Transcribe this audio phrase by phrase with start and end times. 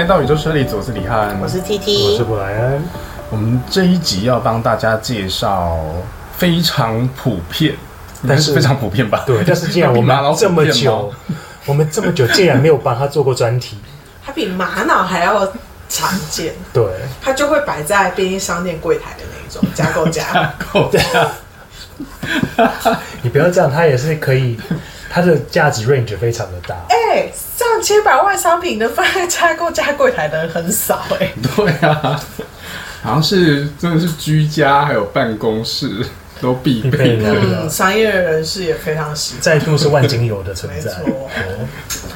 [0.00, 2.54] 来到宇宙车里，我是李翰，我是 T T，我是布莱。
[2.54, 2.82] 恩，
[3.28, 5.78] 我们这一集要帮大家介绍
[6.34, 7.74] 非常普遍，
[8.26, 9.24] 但是非常普遍吧？
[9.26, 11.12] 对，但是既然 我们这么久，
[11.66, 13.76] 我们这么久竟然没有帮他做过专题，
[14.24, 15.46] 它比玛瑙还要
[15.90, 16.82] 常见，对，
[17.20, 20.54] 它就会摆在便利商店柜台的那一种加购价。
[20.72, 21.02] 够价，
[23.20, 24.58] 你不要这样，它也是可以，
[25.10, 27.30] 它的价值 range 非常的大，哎、
[27.80, 32.20] 上千百万商品能放在加购加柜台的人很少哎、 对啊，
[33.02, 36.04] 好像是真的是居家还有办公室
[36.42, 37.62] 都必备的的。
[37.62, 39.40] 嗯，商业人士也非常喜欢。
[39.42, 41.28] 再度是万金油的存在，没错哦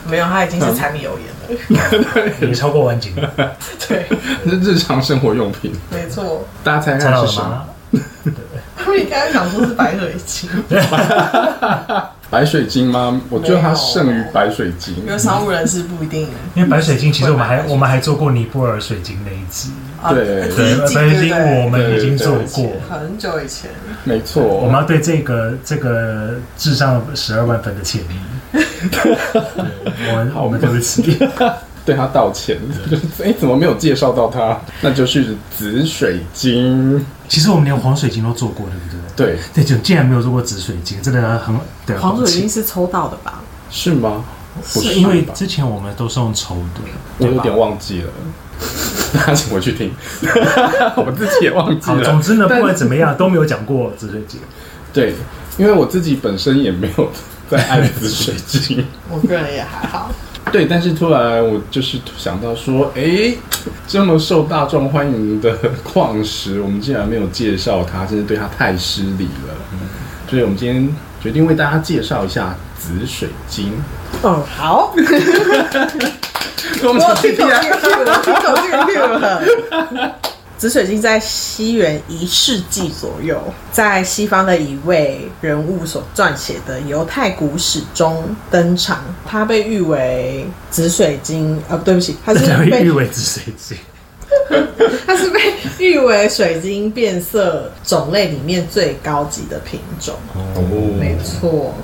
[0.07, 2.31] 没有，它已经是柴米油盐了。
[2.47, 3.15] 也超过万金，
[3.89, 4.07] 对，
[4.45, 6.47] 是日常生活用品，没错。
[6.63, 7.49] 大家猜猜是什么？
[7.49, 7.65] 吗？
[8.77, 10.51] 他们应该想说是白水晶，
[12.35, 13.21] 白水晶吗？
[13.31, 15.07] 我觉得它胜于白水晶因。
[15.07, 16.23] 为商务人士不一定。
[16.57, 19.71] 因为白水晶其实我们还我们还做过尼泊尔水晶那一集，
[20.03, 23.71] 啊对白水晶我们已经做对过，很久以前，
[24.03, 28.59] 没错，我们要对这个这个智商十二万分的歉意，
[28.91, 29.17] 对
[30.11, 31.17] 我们我们对不起。
[31.85, 32.59] 对他道歉，
[32.91, 34.61] 就是哎、怎么没有介绍到他？
[34.81, 39.37] 那就是紫水晶，其实我们连黄水晶都做过，对不对？
[39.37, 41.55] 对，对，就竟然没有做过紫水晶，真的很
[41.87, 43.43] 对黄水晶是抽到的吧？
[43.71, 44.25] 是吗？
[44.73, 46.81] 不是因为之前我们都是用抽的，
[47.19, 48.11] 我有点忘记了，
[49.13, 49.93] 大家请回去听，
[50.97, 52.05] 我自己也忘记，了。
[52.05, 54.41] 总之呢，不管怎么样都没有讲过紫水晶。
[54.93, 55.13] 对，
[55.59, 57.11] 因为我自己本身也没有
[57.51, 58.87] 在爱紫水晶。
[59.11, 60.11] 我个人也还好。
[60.55, 63.35] 对，但是突然我就是想到说，哎，
[63.89, 65.53] 这么受大众欢迎的
[65.83, 69.55] 矿石，我们竟然没有介绍它，真是对它太失礼了。
[70.31, 70.89] 所以我们今天
[71.21, 73.73] 决定为大家介绍一下紫水晶。
[74.23, 74.95] 嗯，好。
[76.85, 79.43] 我们我听懂从这这个 Q 了，听懂这个 Q 了。
[80.57, 83.43] 紫水晶在西元一世纪左右，
[83.73, 89.05] 在西方的一位人物所撰写的犹太古史中登场。
[89.27, 93.77] 它被誉为紫水晶，呃，不对不起，它是被誉为紫水晶。
[95.07, 95.41] 它是被
[95.79, 100.15] 誉为水晶变色种类里面最高级的品种。
[100.35, 100.63] 哦
[100.99, 101.75] 没错，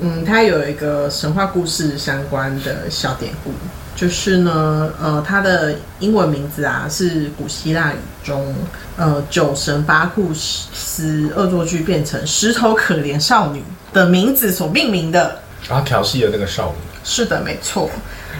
[0.00, 3.50] 嗯，它有一个神话故事相关的小典故，
[3.98, 8.54] 就是呢，呃，它的英文名字啊是古希腊语中，
[8.96, 13.60] 呃，酒神巴库斯恶作剧变成石头可怜少女
[13.92, 15.40] 的名字所命名的。
[15.68, 16.76] 然后调戏了那个少女。
[17.02, 17.90] 是的，没错。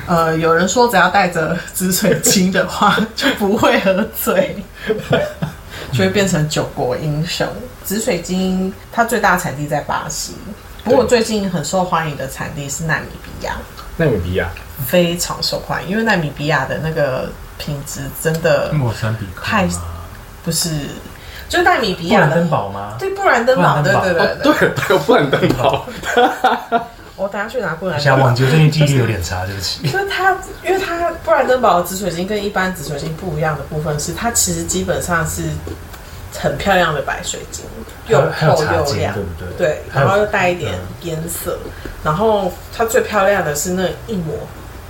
[0.06, 4.56] 呃，有人说只要带着紫水晶的话， 就不会喝醉，
[5.90, 7.44] 就会变成九国英雄。
[7.82, 10.34] 紫水晶它最大产地在巴西，
[10.84, 13.56] 不过最近很受欢迎的产地是纳米比亚，
[13.98, 14.48] 纳米比亚，
[14.86, 17.28] 非常受欢迎，因为纳米比亚的那个
[17.58, 19.68] 品质真的莫桑比克太
[20.44, 20.70] 不是，
[21.48, 22.94] 就纳米比布兰亚的登堡吗？
[22.98, 25.86] 对布兰登堡，对布兰登堡对对对，对，还有布兰登堡。
[27.16, 29.82] 我等下去拿布兰一下登堡忘记，我最近记忆力有点差，对不起。
[29.88, 30.30] 就是它，
[30.64, 35.42] 因为它布兰登堡的紫水晶跟一般紫水晶不一样的部分是，它其实基本上是
[36.38, 37.64] 很漂亮的白水晶，
[38.08, 39.56] 又厚，又亮对，不对？
[39.58, 41.58] 对，然后又带一点颜色，
[42.02, 44.34] 然后它最漂亮的是那一抹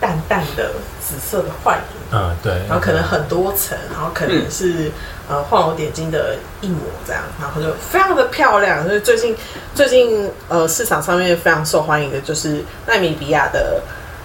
[0.00, 0.70] 淡淡的
[1.00, 2.52] 紫色的幻影，嗯，对。
[2.68, 4.90] 然后可能很多层，然后可能是、
[5.28, 8.84] 呃晃龙点睛的一抹这样，然后就非常的漂亮。
[8.84, 9.36] 所以最近
[9.74, 13.82] 最近呃市场上面非常受欢迎的就是纳米比亚的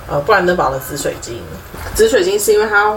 [0.07, 1.41] 呃布兰登堡的紫水晶。
[1.95, 2.95] 紫水晶是因为它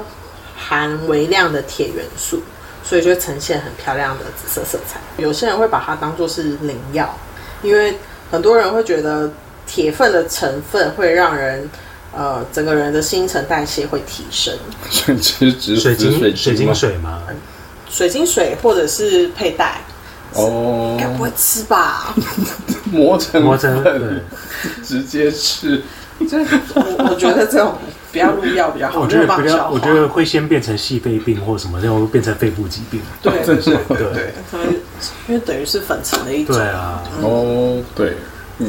[0.56, 2.42] 含微量的铁元素，
[2.88, 5.00] 所以就会呈现很漂亮的紫色色彩。
[5.18, 7.14] 有些人会把它当做是灵药，
[7.62, 7.98] 因为
[8.30, 9.30] 很多人会觉得
[9.66, 11.68] 铁粉的成分会让人。
[12.18, 14.54] 呃，整个人的新陈代谢会提升，
[14.88, 16.74] 所以其实只水是紫水晶水晶？
[16.74, 17.20] 水吗？
[17.90, 19.82] 水晶水或者是佩戴，
[20.32, 22.14] 哦应该不会吃吧？
[22.90, 24.24] 磨成磨成粉，
[24.82, 25.82] 直接吃。
[26.26, 26.38] 就
[26.74, 27.76] 我我觉得这种
[28.12, 33.00] 不要入药比较好，我觉得比较，我觉得会先变成细肺病或什么，然后变成肺部疾病。
[33.22, 34.66] 对真是对对，可能
[35.28, 36.66] 因为等于是粉尘的一种对。
[36.66, 38.14] 啊，哦，对，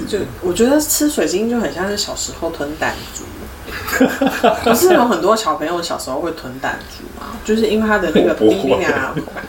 [0.07, 3.23] 就我觉得吃水晶就很像是小时候吞胆珠，
[4.63, 7.27] 不是有很多小朋友小时候会吞弹珠吗？
[7.45, 9.43] 就是因为他的那个冰冰凉凉的口感。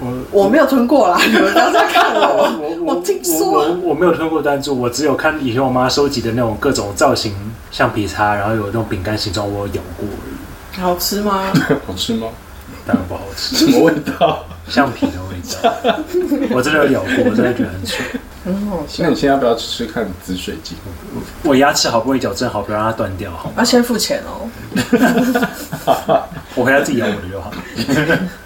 [0.00, 7.34] 我我没有吞过啦，你们不要再看我，我听我说我我没有吞过弹珠，我只有看以前我妈收集的那种各种造型
[7.70, 10.24] 橡皮擦，然后有那种饼干形状，我有咬过而
[10.78, 11.52] 已，好吃吗？
[11.86, 12.28] 好吃吗？
[12.86, 14.44] 当然不好吃，什么味道？
[14.68, 15.72] 橡皮的味道。
[16.54, 18.04] 我真的有咬过，我真的觉得很蠢。
[18.52, 19.08] 很好笑那。
[19.10, 20.76] 你现在要不要吃吃看紫水晶？
[21.42, 23.54] 我牙齿好不容易矫正好，不要让它断掉，好吗？
[23.58, 24.48] 要先付钱哦。
[26.54, 27.52] 我回家自己咬我的就好。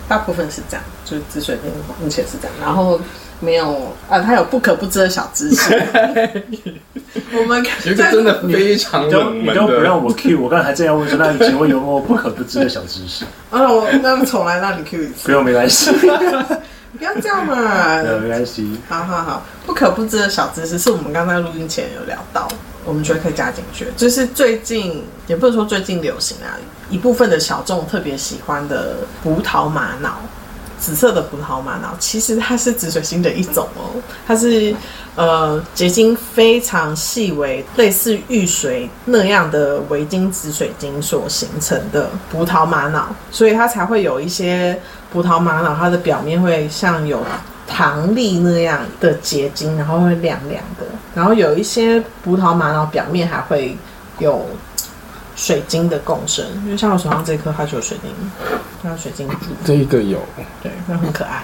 [0.09, 1.71] 大部分是这样，就是紫水晶
[2.03, 3.01] 目前是这样，然后
[3.39, 5.73] 没有啊，它有不可不知的小知识。
[7.33, 13.25] 我们有一个真的非常你都不让，我 Q，我刚才还正要问说，那你请问有没有不可不知的小知识？
[13.51, 15.91] 啊， 我那从来让你 Q 一次，不用，没关系，
[16.99, 17.55] 不要这样嘛。
[17.55, 18.79] 呃，没关系。
[18.89, 22.49] 好好好，不可不知的小知识是我们刚才录音前有聊到，
[22.85, 23.87] 我们觉得可以加进去。
[23.97, 26.59] 就是最近也不能说最近流行啊，
[26.91, 30.19] 一部分的小众特别喜欢的葡萄玛瑙，
[30.81, 34.75] 紫色的葡萄玛瑙，其实它是紫水晶的一种哦，它是
[35.15, 44.81] 呃结晶非常细微，类似玉髓那样的微晶紫水晶所形成的葡萄玛瑙，所以它才会有一些
[45.13, 47.23] 葡萄玛瑙，它的表面会像有
[47.69, 53.77] 糖粒那样的结晶，然后会亮亮的，然后有一些葡萄玛瑙表面还会
[54.19, 54.47] 有
[55.41, 58.11] 水晶的共生，因为像我手上这颗，它就有水晶，
[58.83, 60.19] 它有水晶珠，这一个有。
[60.63, 61.43] 对，那很可爱。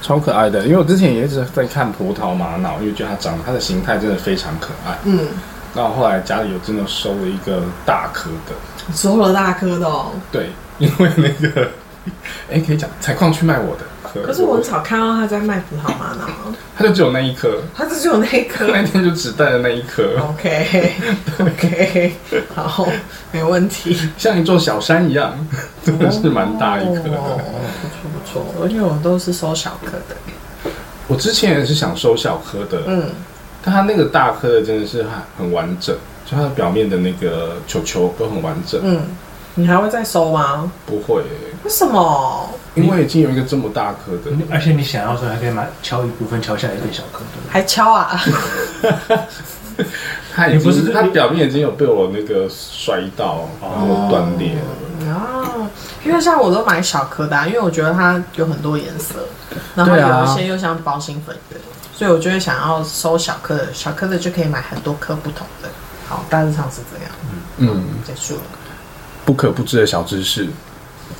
[0.00, 4.96] 超可爱的，因为我之前也一直在看葡萄玛瑙，因为觉得它长它的形态真的非常可爱。
[5.02, 5.26] 嗯，
[5.74, 8.54] 那我后来家里有真的收了一个大颗的，
[8.94, 10.12] 收了大颗的哦。
[10.30, 11.68] 对，因为那个，
[12.48, 13.82] 哎，可以讲采矿去卖我的
[14.20, 16.28] 颗，可是我很少看到他在卖葡萄玛瑙，
[16.76, 18.66] 他就只有那一颗，他只有那一颗。
[18.68, 20.92] 那天就只带了那一颗， OK
[21.40, 22.12] OK，
[22.54, 22.86] 好，
[23.32, 23.96] 没问题。
[24.18, 25.36] 像一座小山一样，
[25.84, 27.16] 真的是蛮大一颗的。
[27.16, 27.40] 哦，
[27.82, 30.70] 不错不错，而且我都是收小颗的。
[31.08, 33.10] 我之前也是想收小颗的，嗯，
[33.62, 39.02] 但他那个大颗的真的是很很完整，就它的表面的那个球球都很完整，嗯，
[39.54, 40.70] 你还会再收吗？
[40.84, 41.22] 不会，
[41.66, 42.48] 为什么？
[42.76, 47.24] 因为已经有一个这么大颗的，而且你想要的时候还可以买敲一部分，敲下来变小颗的。
[47.50, 48.16] 还敲啊？
[50.32, 55.12] 它已你不是经它表面已经有被我那个摔到，然后断裂了。
[55.12, 55.68] 啊，
[56.04, 59.16] 因为像我都买小颗的、啊，因为我觉得它有很多颜色，
[59.74, 61.56] 然后有一些又像包心粉的，
[61.92, 65.68] 所以我就会想要收小颗的，小颗的就可以买很多颗不同的。
[66.06, 67.12] 好，大致上是这样。
[67.56, 68.42] 嗯，结束了。
[69.24, 70.48] 不可不知的小知识，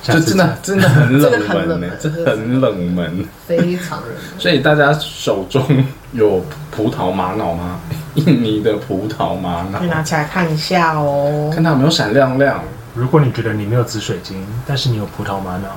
[0.02, 3.26] 这下次真的真的很冷门呢很冷门，这很冷门。
[3.46, 4.16] 非常冷门。
[4.38, 7.80] 所以大家手中有葡萄玛瑙吗？
[8.14, 11.50] 印尼的葡萄玛可以拿，起来看一下哦。
[11.54, 12.62] 看它有没有闪亮亮。
[12.94, 15.68] 如果你觉得你没有紫水晶，但是你有葡萄玛瑙，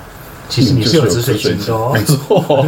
[0.47, 2.03] 其实你是有紫水晶的哦没。
[2.03, 2.65] 错。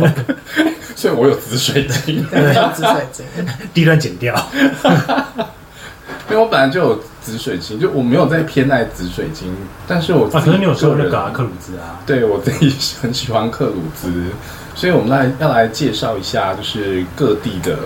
[0.93, 3.25] 所以我有紫水晶，对，紫水晶。
[3.73, 4.35] 第一段剪掉。
[6.29, 9.53] 因为我本来就有紫水晶，就我没有在偏爱紫水晶，
[9.88, 14.12] 但是我自啊，己可是你有说那个啊克鲁兹啊，对我自己很喜欢克鲁兹，
[14.75, 17.77] 所以我们来要来介绍一下，就是各地的，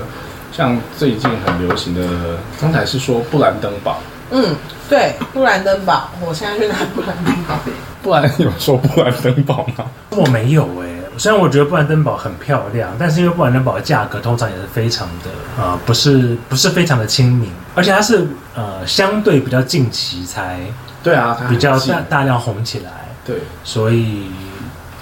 [0.52, 4.00] 像最近很流行的，刚才是说布兰登堡，
[4.32, 4.56] 嗯，
[4.90, 7.56] 对，布兰登堡，我现在去拿布兰登堡。
[8.06, 9.86] 布兰有说布兰登堡吗？
[10.12, 20.60] 我没有哎、虽然我觉得布兰登堡很漂亮，但是因为布兰登堡的价格通常也是非常的呃，不是不是非常的亲民，而且它是呃相对比较近期才
[21.04, 22.92] 对啊，比较大大量红起来，
[23.26, 24.28] 对，所以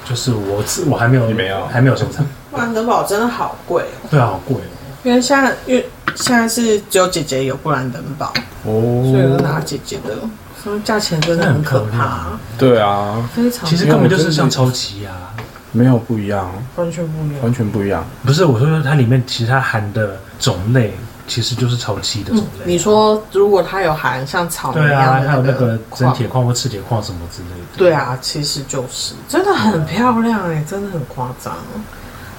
[0.05, 1.65] 就是我自我还没有你没有。
[1.67, 4.55] 还没有收藏， 布兰登堡真的好贵哦，对啊，好贵。
[4.57, 4.59] 哦。
[5.03, 8.31] 因为现在因为现在是只有姐姐有布兰登堡
[8.63, 10.15] 哦，所以我就拿姐姐的，
[10.63, 12.27] 所以价钱真的很可怕，
[12.57, 15.35] 对啊，非常其实根本就是像抽漆啊，
[15.73, 17.43] 没有不一样，完全不一样。
[17.43, 18.05] 完全不一样。
[18.23, 20.93] 不是我说它里面其实它含的种类
[21.27, 22.65] 其实就是抽漆的种类。
[22.65, 27.77] 你说如果它有含像草莓对啊，一样的还有那个真矿铁矿或赤铁矿什么之类的。
[27.77, 31.55] 对啊，其实就是真的很漂亮哎、真的很夸张，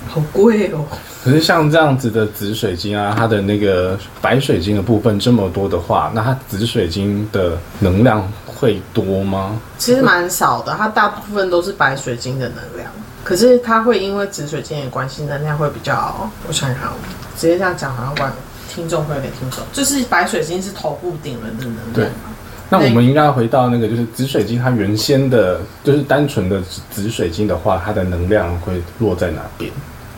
[0.08, 0.84] 好贵哦。
[1.24, 9.58] 可是像这样子的紫水晶啊，它的那个白水晶的部分这么多的话，那它紫水晶的能量会多吗？
[9.78, 12.90] 其实蛮少的，它大部分都是白水晶的能量，
[13.24, 16.90] 可是它会因为紫水晶的关系，能量会比较，我想想看，
[17.36, 18.32] 直接这样讲好像观
[18.72, 22.30] 听众会有点听不懂，就是白水晶是头部顶轮的能量嘛，
[22.68, 29.70] 那我们应该要回到那个，就是紫水晶，它原先的，就是单纯的紫水晶的话，它的能量会落在哪边？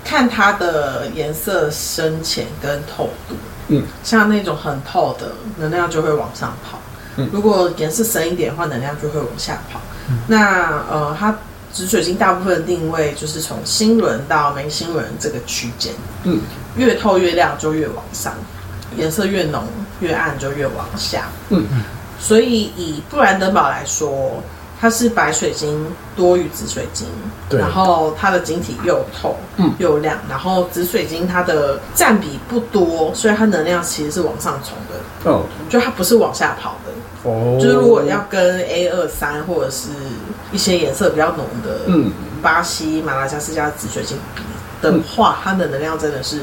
[0.04, 3.34] 看它的颜色深浅跟透度，
[3.68, 6.78] 嗯，像那种很透的能量就会往上跑，
[7.16, 7.28] 嗯。
[7.32, 9.80] 如果颜色深一点的话，能量就会往下跑。
[10.28, 11.36] 那呃，它
[11.76, 15.92] 紫水晶大部分定位就是从星轮到没星轮这个区间，
[16.24, 16.40] 嗯，
[16.74, 18.32] 越透越亮就越往上，
[18.96, 19.62] 颜色越浓
[20.00, 21.28] 越暗就越往下。
[21.50, 21.66] 嗯。
[22.18, 24.42] 所以以布兰登堡来说，
[24.80, 27.06] 它是白水晶多于紫水晶，
[27.46, 27.60] 对。
[27.60, 29.70] 然后它的晶体又透，嗯。
[29.78, 35.44] 又亮，然后紫水晶它的占比不多，所以它能量其实是往上冲的，哦。
[35.68, 36.92] 就它不是往下跑的。
[37.28, 39.88] 哦，就是如果要跟 A 二三或者是
[40.52, 42.10] 一些颜色比较浓的，嗯
[42.42, 44.42] 巴西、马达加斯加紫水晶比
[44.80, 46.42] 的话，它的能量真的是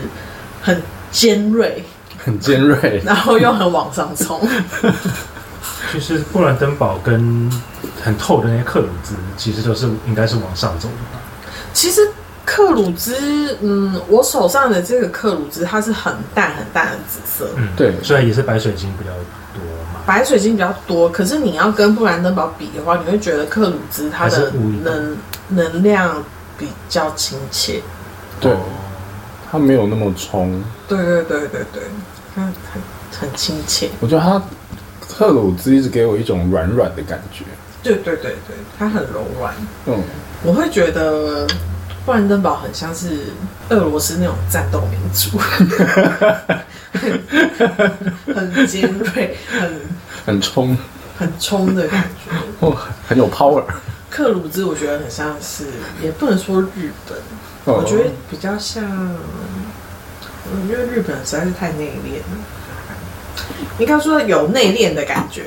[0.62, 0.82] 很
[1.12, 1.84] 尖锐，
[2.18, 4.46] 很尖锐，然后又很往上冲。
[5.92, 7.52] 其实布兰登堡跟
[8.04, 11.22] 很透的那些克鲁兹，其实都是应该是往上走的吧？
[11.72, 12.02] 其实
[12.46, 19.12] 克鲁兹，嗯，我手上的这个克鲁兹，它是很淡很淡的紫色，嗯，对虽然也是白水晶比较
[19.54, 19.83] 多嘛。
[20.06, 21.10] 白水晶比较多。
[21.10, 24.52] 可是你要跟布兰登堡比的话，你会觉得克鲁兹它的
[24.84, 25.18] 能
[25.50, 26.24] 能量
[26.58, 27.82] 比较亲切。
[28.40, 28.60] 对哦
[29.52, 30.64] 它没有那么冲。
[30.88, 31.84] 对对对对对，
[32.36, 32.82] 它很
[33.22, 33.90] 很亲切。
[34.00, 34.42] 我觉得它
[35.00, 37.46] 克鲁兹一直给我一种软软的感觉。
[37.84, 39.54] 对对对对，它很柔软。
[39.86, 40.02] 嗯，
[40.44, 41.46] 我会觉得
[42.06, 43.28] 布兰登堡很像是
[43.70, 45.38] 俄罗斯那种战斗民族，
[48.34, 49.82] 很尖锐、很
[50.26, 50.78] 很冲，
[51.18, 52.32] 很冲的感觉。
[52.60, 53.64] 哦，很有 power。
[54.10, 55.66] 克鲁兹我觉得很像是，
[56.02, 57.18] 也不能说日本，
[57.66, 57.82] 哦。
[57.82, 62.38] 我觉得比较像，我觉得日本实在是太内敛了，
[63.80, 65.46] 应该说有内敛的感觉，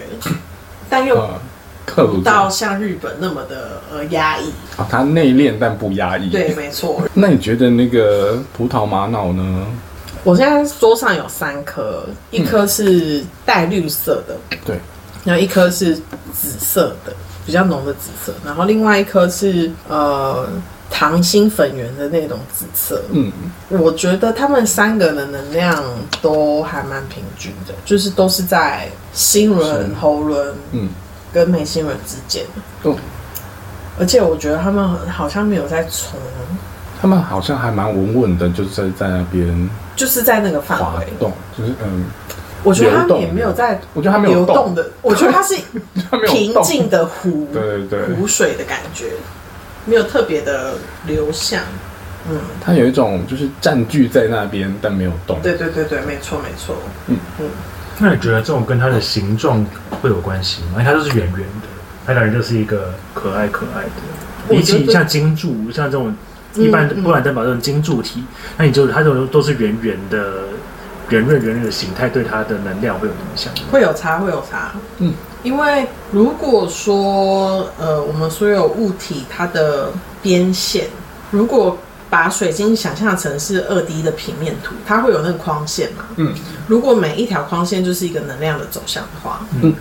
[0.88, 1.38] 但又呃，
[1.87, 4.50] 克鲁不到像日本那么的呃压抑。
[4.76, 6.28] 啊，它内敛但不压抑。
[6.28, 7.02] 对，，没错。
[7.14, 9.66] 那你觉得那个葡萄玛瑙呢？
[10.25, 14.76] 我现在桌上有三颗，一颗是带绿色的，对，
[15.25, 15.95] 然后一颗是
[16.33, 17.12] 紫色的，
[17.47, 20.49] 比较浓的紫色，然后另外一颗是呃
[20.90, 23.00] 糖心粉圆的那种紫色。
[23.12, 23.31] 嗯，
[23.69, 25.81] 我觉得他们三个的能量
[26.21, 30.88] 都还蛮平均的，就是都是在心轮、喉轮嗯，
[31.33, 32.45] 跟眉心轮之间。
[32.83, 32.97] 哦，
[33.99, 36.18] 而且我觉得他们好像没有在冲，
[37.00, 41.06] 他们好像还蛮稳稳的，就是在那边就是在那个范围。
[41.18, 42.04] 动，就是嗯，
[42.62, 45.56] 我觉得他们也没有在我觉得他没有动流动的，我觉得它是
[46.11, 49.12] 它没有平动静的湖， 对对对，湖水的感觉，
[49.85, 50.75] 没有特别的
[51.06, 51.62] 流向。
[52.28, 55.38] 嗯，它有一种就是占据在那边但没有动。
[55.42, 56.75] 对对对对，没错没错。
[57.06, 57.47] 嗯嗯，
[57.98, 59.64] 那你觉得这种跟它的形状
[60.02, 60.68] 会有关系吗？
[60.72, 61.68] 因为它都是圆圆的，
[62.06, 63.90] 它感觉就是一个可爱可爱的。
[64.48, 66.14] 比起像金柱，像这种
[66.54, 68.22] 一般布兰登堡这种金柱体，
[68.56, 70.34] 那你就它这种都是圆圆的、
[71.08, 73.52] 圆润圆润的形态，对它的能量会有影响？
[73.72, 74.72] 会有差，会有差。
[74.98, 79.90] 嗯，因为如果说呃，我们所有物体它的
[80.22, 80.84] 边线，
[81.30, 81.76] 如果
[82.16, 86.06] 把水晶想象成是二 D 的平面图，它会有那个框线嘛？
[86.16, 86.35] 嗯，
[86.66, 89.75] 如果每一条框线就是一个能量的走向的话，嗯，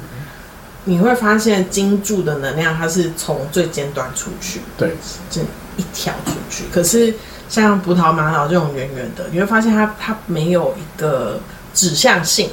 [0.83, 4.97] 你会发现金柱的能量它是从最尖端出去，对，
[5.29, 5.39] 这
[5.77, 6.65] 一条出去。
[6.73, 7.13] 可是
[7.47, 11.39] 像葡萄玛瑙这种圆圆的，你会发现它它没有一个
[11.73, 12.49] 指向性，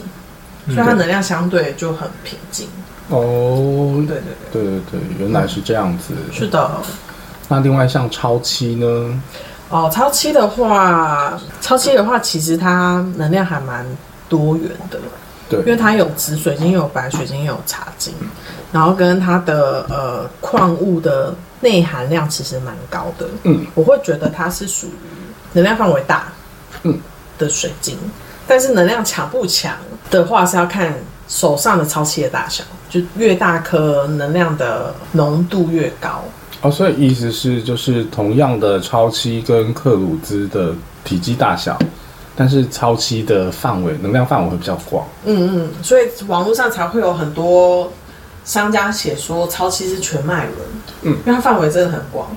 [0.67, 2.69] 所以它能量相对就很平静。
[3.09, 4.23] 哦，对对
[4.53, 6.15] 对，对对对，原来是这样子。
[6.33, 6.71] 是的。
[7.49, 9.21] 那另外像超七呢？
[9.73, 13.87] 哦，超七的话，超七的话，其实它能量还蛮
[14.29, 14.99] 多元的，
[15.49, 18.12] 对因为，它有紫水晶，又有白水晶，又有茶晶，
[18.71, 23.26] 然后跟它的呃矿物的内含量其实蛮高的。
[23.45, 24.93] 嗯，我会觉得它是属于
[25.55, 26.25] 能量范围大，
[26.83, 27.00] 嗯
[27.38, 27.99] 的水晶，
[28.47, 29.75] 但是能量强不强
[30.11, 30.95] 的话是要看
[31.29, 36.23] 手上的超七的大小，就越大颗能量的浓度越高。
[36.62, 40.73] 哦，所以意思是就是同样的超期跟克鲁兹的
[41.04, 41.78] 体积大小，
[42.37, 45.07] 但是超期的范围能量范围会比较广。
[45.25, 47.92] 嗯嗯，所以网络上才会有很多
[48.45, 50.57] 商家写说超期是全麦轮，
[51.02, 52.28] 嗯因为它范围真的很广。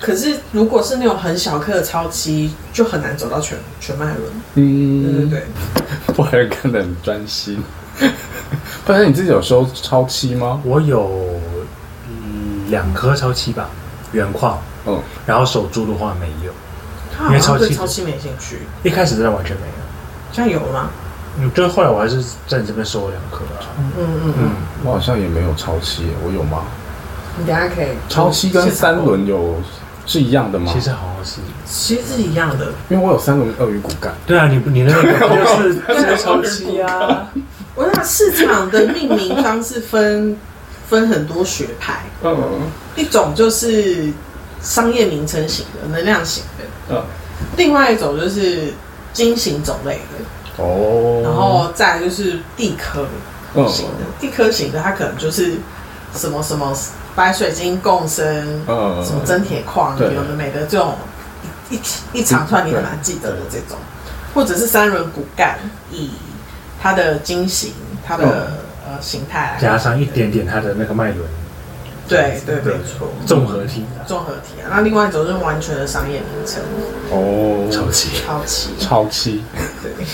[0.00, 4.20] 可是如果是那种很小颗的超期，就很难走到全全麦轮。
[4.54, 5.42] 嗯，对对对，
[6.16, 7.62] 我还是看得很专心。
[8.84, 10.60] 不然你自己有收超期吗？
[10.64, 11.41] 我有嗯
[12.72, 13.68] 两颗超七吧，
[14.10, 16.52] 原矿，嗯，然后手珠的话没有，
[17.16, 19.72] 他好像因为超七对超七没兴趣，一开始真的完全没有。
[20.32, 20.90] 现在有了吗？
[21.38, 23.70] 嗯，就是后来我还是在你这边收了两颗啊。
[23.78, 24.50] 嗯嗯嗯，嗯，
[24.84, 26.64] 我好像也没有超期耶，我有吗？
[27.38, 29.56] 你等一下可以超期跟三轮有
[30.04, 30.70] 是一样的吗？
[30.72, 31.40] 其实好像是。
[31.64, 32.66] 其实是一样的。
[32.90, 34.12] 因为我有三轮鳄鱼骨干。
[34.26, 35.02] 对啊，你你那个
[35.46, 37.28] 就是 就是超期啊。
[37.74, 40.36] 我想市场的命名方式分
[40.92, 42.70] 分很多学派，嗯。
[42.94, 44.12] 一种就是
[44.60, 47.04] 商业名称型的、能量型的，嗯。
[47.56, 48.72] 另外一种就是
[49.12, 53.06] 金型种类的，哦，然后再来就是地科
[53.54, 54.04] 嗯型的。
[54.20, 55.54] 地科型的它可能就是
[56.14, 56.76] 什么什么
[57.16, 59.04] 白水晶共生，嗯。
[59.04, 60.94] 什么真铁矿，有的没的这种
[61.70, 61.80] 一一
[62.20, 63.76] 一长串你很难记得的这种，
[64.34, 65.58] 或者是三轮骨干，
[65.90, 66.10] 以
[66.80, 67.72] 它的金型、
[68.06, 68.52] 它的、
[68.92, 71.20] 呃形态来加上一点点它的那个脉轮。
[72.08, 74.68] 对对对没错，综合体，综合体啊。
[74.70, 76.60] 那另外一种是完全的商业名称，
[77.10, 78.08] 哦，超级。
[78.26, 79.40] 超期，超期，
[79.82, 80.04] 对，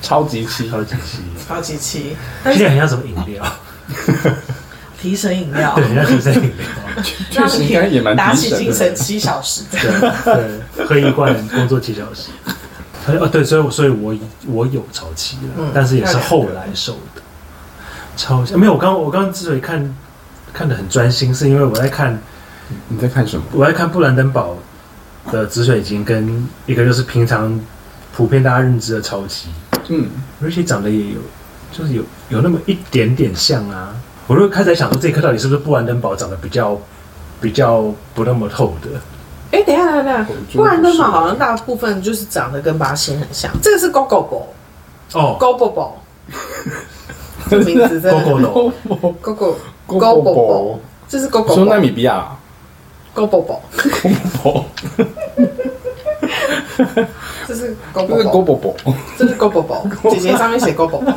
[0.00, 3.44] 超级期，超级期，超级期，但是听起来很像什么饮料，
[5.02, 8.64] 提神饮料，对，很像提神饮料， 确实应该也蛮打起提神的。
[8.64, 9.62] 精神七小时。
[9.70, 10.00] 这样。
[10.24, 10.34] 对
[10.76, 12.30] 对，喝一罐工作七小时。
[13.18, 14.14] 哦，对，所以我所以我
[14.46, 17.19] 我有潮期了，嗯但是也是后来瘦的。
[18.20, 19.96] 超像没有，我刚我刚刚之所以看
[20.52, 22.20] 看的很专心，是因为我在看
[22.88, 23.42] 你在看什么？
[23.52, 24.54] 我在看布兰登堡
[25.32, 27.58] 的紫水晶，跟一个就是平常
[28.14, 29.48] 普遍大家认知的超级，
[29.88, 30.10] 嗯，
[30.42, 31.20] 而且长得也有，
[31.72, 33.94] 就是有有那么一点点像啊。
[34.26, 36.78] 我就开始在想说，这一颗到底是不是布兰登堡长得比较
[37.40, 38.88] 比较不那么透的？
[39.50, 44.54] 哎，等一下，等一下，布兰登堡好像大部分就是长得跟八仙很像，这个是 Go Go Bo
[45.14, 45.92] 哦 Go Bo Bo，
[47.50, 48.24] 这名字真的。
[48.24, 48.38] Go
[49.20, 50.78] Go Go Bo Bo Bo Bo，
[51.08, 52.36] 这是我 Go 说纳米比亚。
[53.12, 53.60] Go Bo Bo，
[57.46, 61.12] 这是 Go 这是 Go Bo，Bo Bo，这是 Go Bo Bo，姐姐上面写 Go Bo Bo，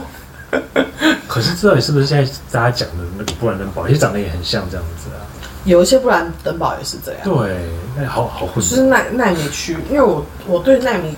[1.28, 5.22] 可是这到底是不是现在大家讲的那个布兰登堡，其实长得也很像这样子啊？
[5.66, 7.22] 有一些布兰登堡也是这样。
[7.24, 7.56] 对，
[7.96, 8.56] 那好好混。
[8.56, 11.16] 就是奈奈米区，因为我我对奈米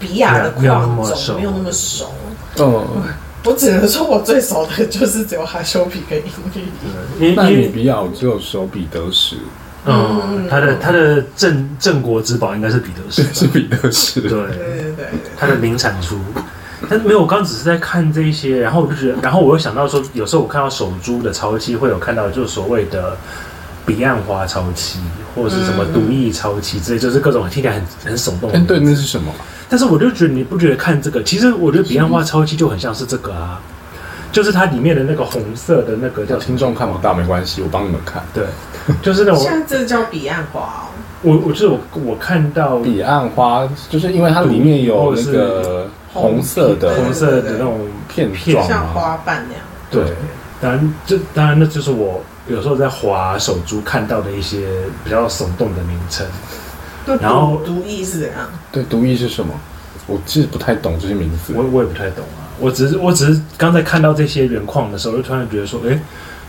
[0.00, 2.10] 比亚的矿种没有那么熟，
[2.56, 3.04] 嗯，
[3.44, 6.68] 我只能说我最熟的就是只有哈修比跟英利。
[7.18, 9.36] 因纳为因为米比亚我只有手彼得石，
[9.86, 16.18] 嗯，他的他的镇镇国之宝应该是彼得石吧， 是彼得石，对，对对对对，它的零产出。
[16.88, 23.16] 但是没有，我刚刚只是在看这一些，然后我就觉得，然后我又想到说，有时候我看到手珠的超期，会有看到就是所谓的
[23.84, 25.00] 彼岸花超期，
[25.34, 28.50] 或者是什么嗯毒液潮期之类，就是各种听起来很很耸动。
[28.64, 29.32] 对，那是什么？
[29.68, 33.60] 但是我就觉得你不觉得看这个，其实我觉得彼岸花超期就很像是这个啊，
[34.32, 38.22] 就是它里面的那个红色的那个叫听众看不到没关系，我帮你们看。
[38.32, 38.44] 对，
[39.02, 40.88] 就是那种现在这叫彼岸花哦。
[41.20, 49.62] 我我就是我我看到彼岸花就是因为它里面有那个红色的红色的那种片片，像花瓣那样。
[49.90, 50.14] 对，
[50.60, 54.68] 当然这当然那就是我有时候在滑手珠看到的一些
[55.04, 56.26] 比较耸动的名称。
[57.16, 58.48] 那然后毒毒液是怎样？
[58.70, 59.54] 对，毒液是什么？
[60.06, 61.52] 我其实不太懂这些名字。
[61.54, 66.00] 我我也不太懂啊，我只是我只是刚才看到这些原矿的时候，就突然觉得说，哎，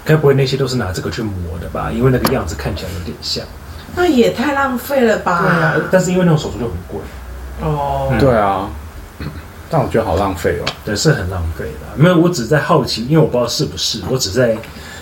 [0.06, 1.92] 该不会那些都是拿这个去磨的吧？
[1.92, 3.44] 因为那个样子看起来有点像。
[3.96, 5.42] 那也太浪费了吧？
[5.42, 7.00] 对啊，但是因为那种手术就很贵，
[7.62, 8.70] 哦，嗯对啊，
[9.70, 10.66] 但我觉得好浪费哦。
[10.86, 11.98] 对，是很浪费的。
[12.02, 14.56] 没有，我只是在好奇，因为我不知道是不是，我只是在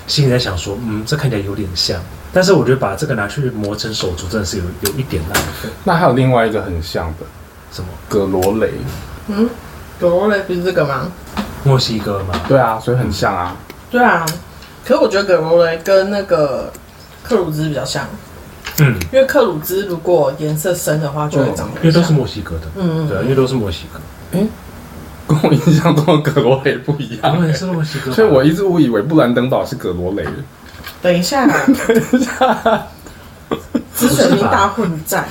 [0.08, 2.02] 心里在想说，嗯，这看起来有点像。
[2.34, 5.70] 但是我觉得把这个拿去磨成手足，真的是有有一点浪费。
[5.84, 7.26] 那还有另外一个很像的
[7.72, 7.88] 什么？
[8.08, 8.74] 葛罗雷，
[9.28, 9.50] 嗯，
[10.00, 11.12] 葛罗雷不是这个吗？
[11.64, 12.40] 墨西哥吗？
[12.48, 13.56] 对啊，所以很像啊。
[13.90, 14.26] 对啊，
[14.86, 16.72] 可是我觉得葛罗雷跟那个
[17.24, 18.06] 克鲁兹比较像，
[18.80, 24.00] 嗯，因为克鲁兹如果颜色深的话，就会长得因为都是墨西哥的，嗯对啊，因为都是墨西哥，
[25.28, 27.48] 跟我印象中的葛罗雷不一样。
[27.48, 30.26] 也是墨西哥，所以我一直误以为布兰登堡是葛罗雷。
[31.08, 31.48] 等一下，
[33.96, 35.26] 紫水晶大混战，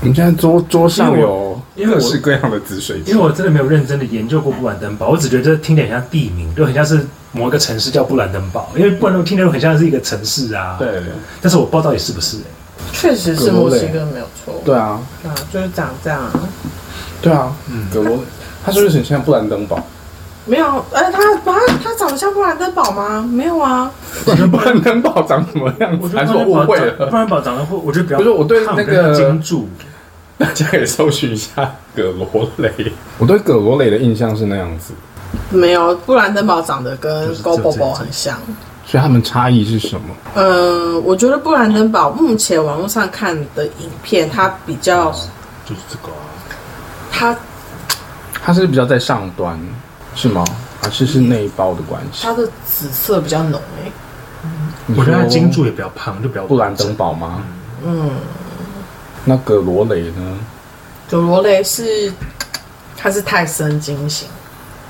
[0.00, 11.02] 我们现在桌桌上有因为我各式各样的紫水晶，因为我真的没有认真的研究过布兰登堡，我只觉得这听起来很像地名，就很像是某一个城市叫布兰登堡，因为布兰登堡听起来很像是一个城市啊。，对。
[11.40, 12.42] 但是我不知道到底是不是、欸。
[12.92, 14.62] 确实是墨西哥没有错。
[14.64, 16.32] 对啊，啊，就是长这样啊。
[17.20, 17.88] 对啊，嗯。
[17.92, 18.20] 格罗，
[18.64, 19.84] 它是不是很像布兰登堡？
[20.46, 23.20] 没有，哎，他他他长得像布兰登堡吗？
[23.30, 23.90] 没有啊。
[24.50, 26.04] 布兰登堡长什么样子？
[26.04, 27.10] 我觉得还是我误会了布了？
[27.10, 29.68] 兰堡长得会，我觉得比较不是我对那个看比较精注，
[30.38, 32.72] 大家可以搜寻一下葛罗雷。
[33.18, 34.94] 我对葛罗雷的印象是那样子，
[35.50, 38.38] 没有，布兰登堡长得跟就是 Go Bo Bo 很像。
[38.86, 40.14] 所以他们差异是什么？
[40.36, 45.10] 嗯，我觉得布兰登堡目前网络上看的影片，它比较
[45.64, 46.22] 就是这个、啊。
[47.10, 47.36] 它
[48.44, 49.58] 它是比较在上端，
[50.16, 50.44] 是吗？
[50.82, 52.32] 还是是那一包的关系它？
[52.32, 53.92] 的紫色比较浓诶、
[54.86, 57.42] 你我觉得它金柱也比较胖，就比较布兰登堡吗？
[57.84, 58.10] 嗯，
[59.24, 60.38] 那葛罗雷呢？
[61.08, 62.12] 葛罗雷是
[62.96, 64.28] 它是泰森金型，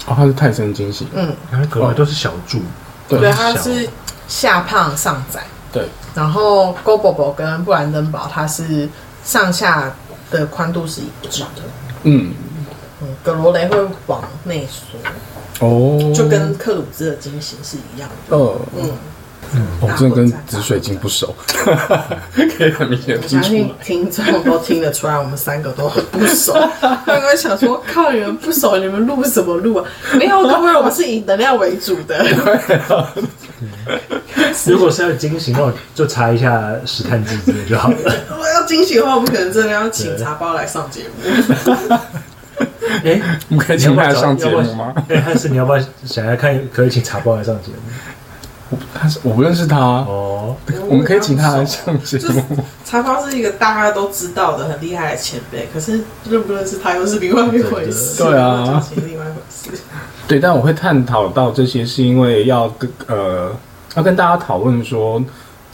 [0.07, 2.61] 哦，它是泰森金型，嗯，然后格外都是小柱，
[3.09, 3.89] 对对，它小是
[4.29, 5.43] 下胖上窄。
[5.73, 8.89] 对，然后 Go Bo Bo 跟布兰登堡它是
[9.25, 9.93] 上下
[10.31, 11.63] 的宽度是一致的。
[12.05, 12.33] 嗯，
[13.03, 18.37] 嗯，葛罗雷会往内缩，哦，就跟克鲁兹的金型是一样的。
[18.37, 18.57] 呃，
[19.55, 21.35] 嗯，我真的跟紫水晶不熟，
[22.57, 24.29] 可以很明显我相信听出来。
[24.29, 26.53] 听众都听得出来，我们三个都很不熟。
[26.81, 29.85] 他们会想说：“靠，你们不熟，你们录什么录啊？”
[30.19, 32.25] 没有，各位，我们是以能量为主的。
[34.67, 37.97] 如果是要惊喜，那我就查一下实看字之类就好了。
[38.29, 41.31] 如果要惊喜的话，我们可能真的要请茶包来上节目。
[43.07, 44.93] 哎，我们可以请他来上节目吗？
[45.09, 46.61] 哎，汉斯，你要不要想要看？
[46.73, 47.79] 可以请茶包来上节目
[48.69, 50.57] 我他是我不认识他，哦。
[50.89, 52.43] 我们可以请他来上节目。
[52.85, 58.25] 茶包是一个大家都知道的很厉害的前辈，可是认不认识他又是另外一回事。
[58.25, 59.71] 对啊是另外一回事。
[60.27, 63.55] 对，但我会探讨到这些，是因为要跟呃
[63.95, 65.23] 要跟大家讨论说，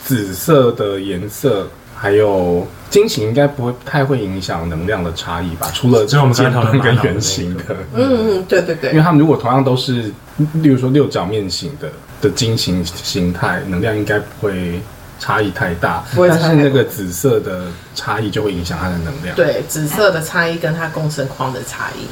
[0.05, 1.66] 紫色的颜色
[1.97, 5.70] 还有金型应该不会太会影响能量的差异吧？
[5.72, 14.78] 除了只有我们刚尖才讨论跟圆形的，嗯嗯，对对对，因为他们如果同样都是，例如说六角面型的的金型形态，能量应该不会
[15.18, 17.62] 差异太大，不会差太多但是那个紫色的
[17.94, 19.35] 差异就会影响它的能量。
[19.35, 22.07] 对紫色的差异跟它共生框的差异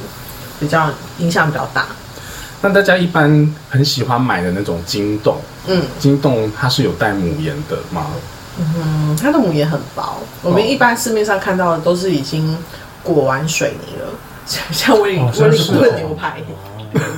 [0.59, 0.89] 比较
[1.19, 1.85] 影响比较大。
[2.59, 8.07] 那大家一般很喜欢买的那种晶洞，嗯晶洞它是有带母岩的吗？
[8.59, 12.57] 嗯，它的母也很薄，我们一般市面上看到的都是已经
[13.03, 14.07] 裹完水泥了，
[14.45, 16.37] 像 像威灵哦威灵像是哦顿牛排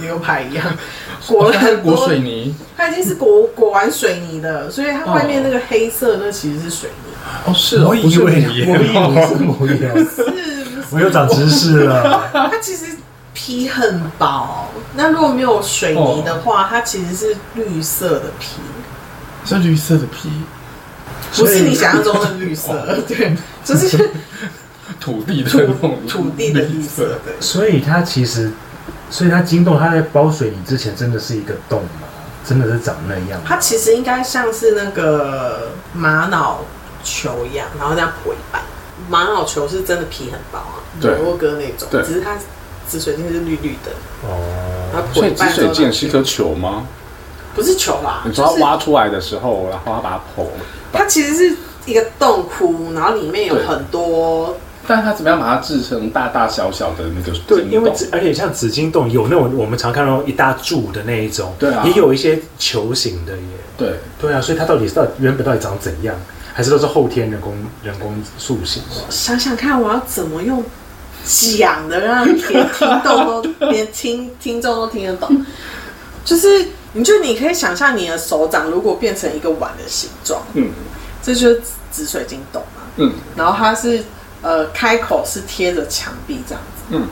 [0.01, 0.65] 牛排一样，
[1.27, 2.55] 裹了裹很多水泥。
[2.77, 7.13] 它已经是裹裹完水泥的，所以它外面那个黑色那其实是水泥，
[7.45, 10.83] 哦，是哦，我以不是母为你我以为是 母岩，是不是？
[10.91, 12.29] 我又长知识了。
[12.31, 12.85] 它其实
[13.33, 18.61] 皮很薄，那如果没有水泥的话，它其实是绿色的皮，
[19.43, 20.29] 是绿色的皮，
[21.35, 22.71] 不是你想象中的绿色，
[23.07, 24.09] 对，就是
[24.99, 27.33] 土地的那种土地的绿色，对。
[27.39, 28.51] 所以它其实，
[29.09, 32.07] 所以它金洞它在包水泥之前真的是一个洞吗？
[32.45, 33.41] 真的是长那样？
[33.45, 36.59] 它其实应该像是那个玛瑙
[37.03, 38.61] 球一样，然后这样剖一半。
[39.09, 42.35] 玛瑙球是真的皮很薄啊，对摩洛哥那种，对只是它
[42.87, 43.91] 紫水晶是绿绿的，
[44.23, 46.85] 哦，它剖一所以紫水晶是一颗球吗？
[47.55, 50.47] 不是球啦，你说它挖出来的时候，然后它把它剖，
[50.93, 54.55] 它其实是一个洞窟，然后里面有很多
[54.87, 63.43] 但是它怎么样把它制成大大小小的那个对，因为而且像紫金洞有那种我们常看到一大柱的那一种，对啊也有一些球形的耶。
[63.77, 66.15] 对，对啊，所以它到底是到底原本到底长怎样，
[66.53, 68.83] 还是都是后天人工人工塑形？
[69.09, 70.63] 想想看，我要怎么用
[71.25, 72.69] 讲的让连听
[73.03, 75.45] 众都 连听听众都听得懂？
[76.25, 80.69] 就是，你就你可以想象你的手掌如果变成一个碗的形状，嗯
[81.21, 82.81] 这就是紫紫水晶洞嘛。
[82.97, 84.03] 嗯然后它是
[84.41, 87.07] 呃开口是贴着墙壁这样子，嗯，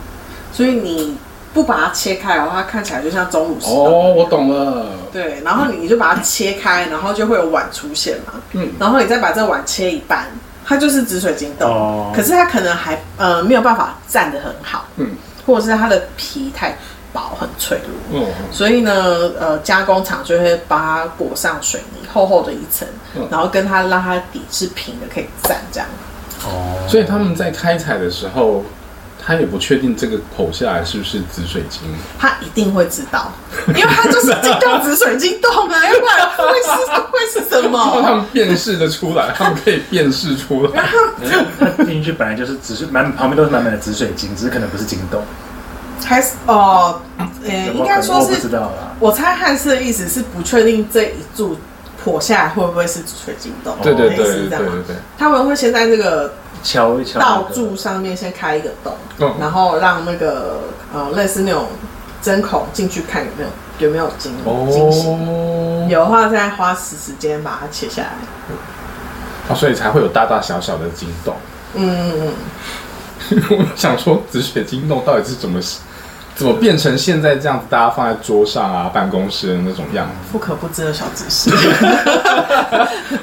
[0.54, 1.18] 所以你
[1.54, 3.88] 不把它切开的话，它看起来就像钟乳石洞。
[3.88, 8.34] 哦，我懂了，对，然后你你就把它切开，然后就会有碗出现嘛。
[8.54, 10.28] 嗯然后你再把这碗切一半，
[10.66, 11.70] 它就是紫水晶洞。
[11.70, 15.10] 哦可是它可能还呃没有办法站得很好，嗯
[15.46, 16.78] 或者是它的皮太
[17.14, 17.80] 薄很脆
[18.12, 18.94] 弱，嗯，所以呢，
[19.40, 25.88] 呃，加工厂就会把它裹上水泥厚厚的一层，嗯然后跟它让它底是平的，可以站这样。
[26.46, 28.64] 哦，所以他们在开采的时候，
[29.24, 31.82] 他也不确定这个口下来是不是紫水晶。
[32.18, 33.32] 他一定会知道，
[33.68, 38.16] 因为他就是金洞紫水晶洞啊，要不然会是会是什然后他么？
[38.18, 40.84] 们辨识的出来，他们可以辨识出来。
[41.60, 45.24] 他进去本来就是紫水满旁边都是满满的紫水晶，只是可能不是金洞。
[46.06, 47.02] 还是哦，
[47.46, 48.60] 呃， 应该说我不知是。
[49.00, 51.58] 我猜汉斯的意思是不确定这一柱
[52.04, 56.34] 破下来会不会是紫水晶洞，对对对对对他们会先在这个
[56.64, 60.62] 敲一敲那个道柱上面先开一个洞，嗯然后让那个
[60.94, 61.66] 呃类似那种
[62.22, 64.32] 针孔进去看有没有有没有晶
[64.70, 68.10] 晶型，哦，有的话再花时时间把它切下来。
[69.50, 71.36] 哦，所以才会有大大小小的晶洞。
[71.74, 72.34] 嗯嗯
[73.32, 75.60] 嗯， 我想说，紫水晶洞到底是怎么
[76.42, 80.14] 怎么变成现在这样子，大家放在桌上啊、办公室的那种样子？
[80.32, 81.52] 不可不知的小知识。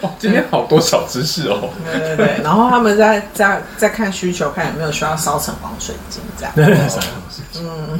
[0.00, 1.70] 哦，今天好多小知识哦。
[1.84, 6.52] 对对对，然后他们在在在看需求，看有没有需要烧成黄水晶这样。
[7.60, 7.98] 嗯，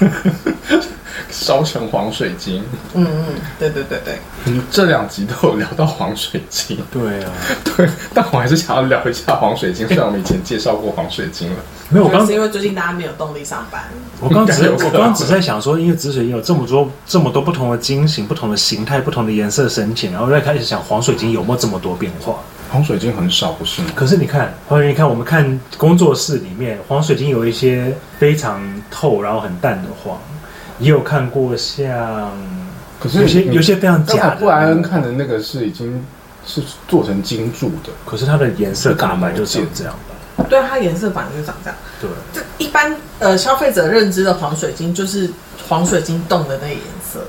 [1.40, 3.24] 烧成黄水晶，嗯嗯，
[3.58, 4.18] 对对对对。
[4.44, 7.32] 嗯，这两集都有聊到黄水晶，对啊，
[7.64, 11.56] 对，但我还是想要聊一下黄水晶，虽然我们以前介绍过黄水晶了。
[11.88, 13.84] 没有，我刚是因为最近大家没有动力上班。
[14.20, 22.36] 我刚只我刚只在想说，因为紫水晶有这么多这么多不同的晶型、不同的形态、不同的颜色深浅，然后再开始想黄水晶有没有这么多变化。
[22.70, 23.88] 黄水晶很少，不是吗？
[23.96, 30.16] 可是你看，黄水晶，你看我们看工作室里面，黄水晶有一些非常透，然后很淡的黄，
[30.80, 32.32] 也有看过像
[32.98, 36.04] 可是有些有些非常假布莱恩，看的那个是已经
[36.46, 39.94] 是做成金柱的，可是它的颜色大白就长这样
[40.36, 40.44] 吧？
[40.48, 41.78] 对，它颜色本来就长这样。
[42.00, 45.30] 对，这一般呃消费者认知的黄水晶就是
[45.68, 47.26] 黄水晶冻的那个颜色，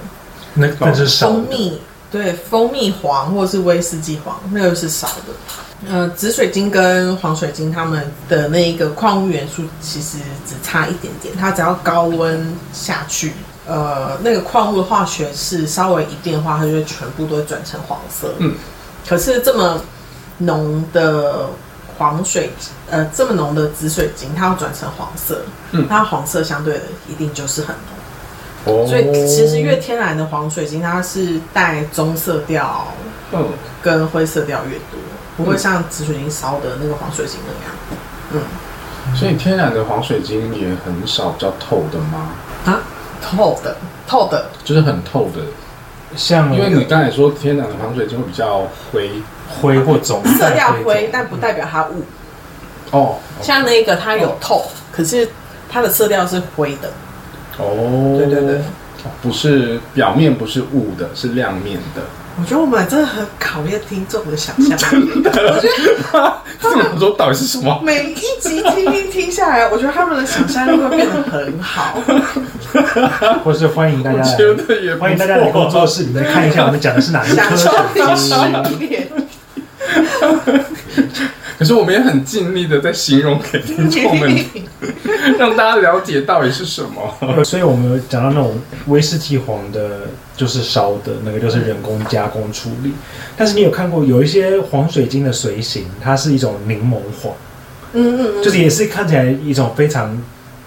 [0.53, 1.79] 那那是，蜂蜜
[2.11, 5.89] 对蜂蜜黄或是威士忌黄，那个是少的。
[5.89, 13.33] 呃，紫水晶跟黄水晶它们的那一个矿物元素其实只差一点点，它只要高温下去，
[13.65, 18.35] 呃，那个矿物的化学式稍微一变化，它就会全部都会转成黄色。
[18.37, 18.53] 嗯，
[19.07, 19.81] 可是这么
[20.37, 21.47] 浓的
[21.97, 22.51] 黄水，
[22.89, 28.00] 呃，这么浓的紫水晶，它要转成黄色，嗯它黄色相对的一定就是很浓。
[28.65, 32.87] 哦所以其实越天然的黄水晶，它是带棕色调
[33.31, 33.47] 嗯，
[33.81, 34.99] 跟灰色调越多，
[35.37, 37.75] 不会像紫水晶烧的那个黄水晶那样。
[38.33, 42.29] 嗯，所以天然的黄水晶也很少比较透的吗？
[42.65, 42.81] 啊，
[43.21, 43.75] 透的，
[44.07, 45.41] 透的，就是很透的，
[46.15, 49.09] 像因为你刚才说天然的黄水晶会比较灰
[49.49, 52.03] 灰或棕色调灰，但不代表它雾。
[52.91, 55.27] 哦，像那个它有透，可是
[55.67, 56.91] 它的色调是灰的。
[57.57, 62.01] 哦，对对对，哦不是表面不是雾的，是亮面的。
[62.39, 65.11] 我觉得我们真的很考验听众的想象 力。
[65.15, 67.81] 我觉得这么说到底是什么？
[67.83, 71.99] 每一集听听听下来，我觉得他们的想象力会变得很好。
[73.43, 78.15] 或是欢迎大家来觉得也欢迎大家来工作室里面看一下我们讲的是哪一颗享受水晶。
[78.15, 78.33] 系
[78.79, 79.11] 列，
[81.61, 84.35] 可是我们也很尽力的在形容给听众们，
[85.37, 87.15] 让大家了解到底是什么。
[87.45, 92.93] 所以我们有讲到那种威士忌黄的，就是烧的那个，就是人工加工处理。
[93.37, 97.31] 但是你有看过有一些黄水晶的随形，它是一种柠檬黄，
[97.93, 100.19] 嗯嗯嗯，就是也是看起来一种非常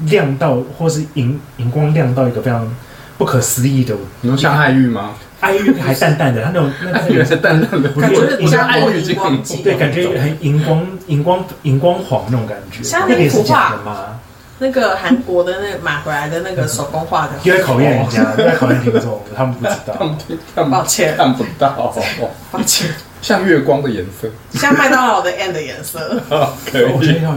[0.03, 2.73] 亮到，或是荧荧光亮到一个非常
[3.19, 5.17] 不可思议的你说像爱玉吗？
[5.45, 14.21] 爱玉还淡淡的，它那种那爱玉是淡淡的，感觉我觉得爱玉已经很对，感觉很荧光荧光荧光黄那种感觉，像那那个也是幅画假的吗？
[14.59, 19.97] 那个韩国的那个买回来的那个手工画的，又在考验人家， 又在考验听众，他们不知道。
[19.99, 21.93] 他们听看抱歉看不到，
[22.51, 22.89] 抱歉，
[23.21, 24.29] 像月光的颜色。
[24.53, 26.23] 像麦当劳的 N 的颜色。
[26.31, 27.29] 可我觉得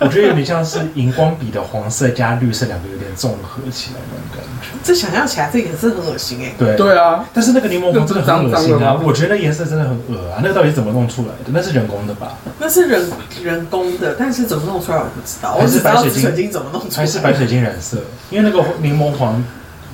[0.00, 4.47] 我觉得有点像是荧光笔的黄色加绿色两个有点综合起来那种感觉。
[4.82, 6.54] 这想象起来，这颜色很恶心哎。
[6.58, 9.00] 对，对啊，但是那个柠檬黄真的很恶心啊！
[9.04, 10.40] 我觉得那颜色真的很恶啊！
[10.42, 11.50] 那个到底是怎么弄出来的？
[11.52, 12.34] 那是人工的吧？
[12.58, 13.10] 那是人
[13.42, 16.94] 人工的，但是怎么弄出来我不知道，我还只知道是白水晶紫水晶怎么弄出来。
[16.96, 17.98] 还是白水晶染色？
[18.30, 19.42] 因为那个柠檬黄，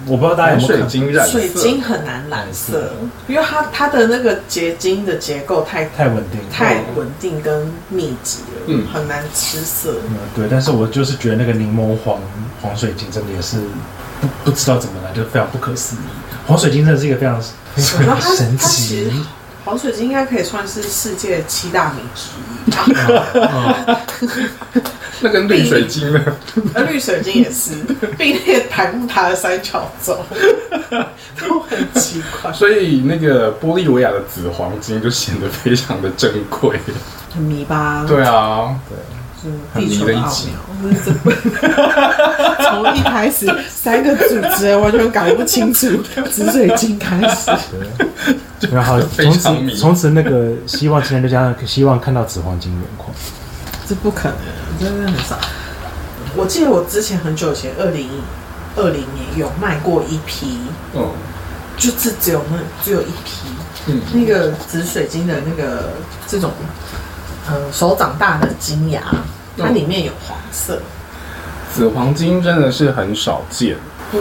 [0.06, 2.92] 我不知道大家有没有水看晶染色水晶很难染色，
[3.26, 9.94] 因为它它的那个结晶的结构太太稳定，太稳定跟密集了，嗯很难吃色。
[10.08, 12.18] 嗯，对，但是我就是觉得那个柠檬黄
[12.60, 13.58] 黄水晶真的也是
[14.24, 15.98] 不不知道怎么来，就非常不可思议。
[16.46, 17.40] 黄水晶真的是一个非常
[17.74, 19.12] 非常神奇实，
[19.64, 22.74] 黄水晶应该可以算是世界七大名之一，
[23.34, 23.96] 嗯
[25.20, 26.22] 那跟绿水晶呢？
[26.74, 27.72] 那绿水晶也是
[28.18, 30.22] 并列百慕达的三角洲，
[31.40, 36.78] 都很奇怪，所以那个玻利维亚的紫黄金就显得非常的珍贵。
[37.34, 38.04] 很迷吧？
[38.06, 38.94] 对啊，是
[39.74, 40.30] 地球的奥妙，
[40.82, 41.12] 这是
[42.68, 45.88] 从一开始三个主持人完全搞不清楚
[46.30, 47.50] 紫水晶开始，
[48.72, 53.10] 然后从此从此那个希望情人就加上希望看到紫黄金原矿，
[53.88, 54.36] 这不可能，
[54.80, 55.38] 真的很少。
[56.36, 58.08] 我记得我之前很久以前，二零
[58.76, 60.58] 二零年有卖过一批，
[60.94, 61.10] 嗯
[61.76, 63.48] 就是只有那只有一批
[63.86, 65.92] 嗯，那个紫水晶的那个
[66.26, 66.52] 这种，
[67.48, 69.02] 呃，手掌大的金牙，
[69.56, 70.80] 它里面有黄色。
[71.72, 73.76] 紫黄金真的是很少见，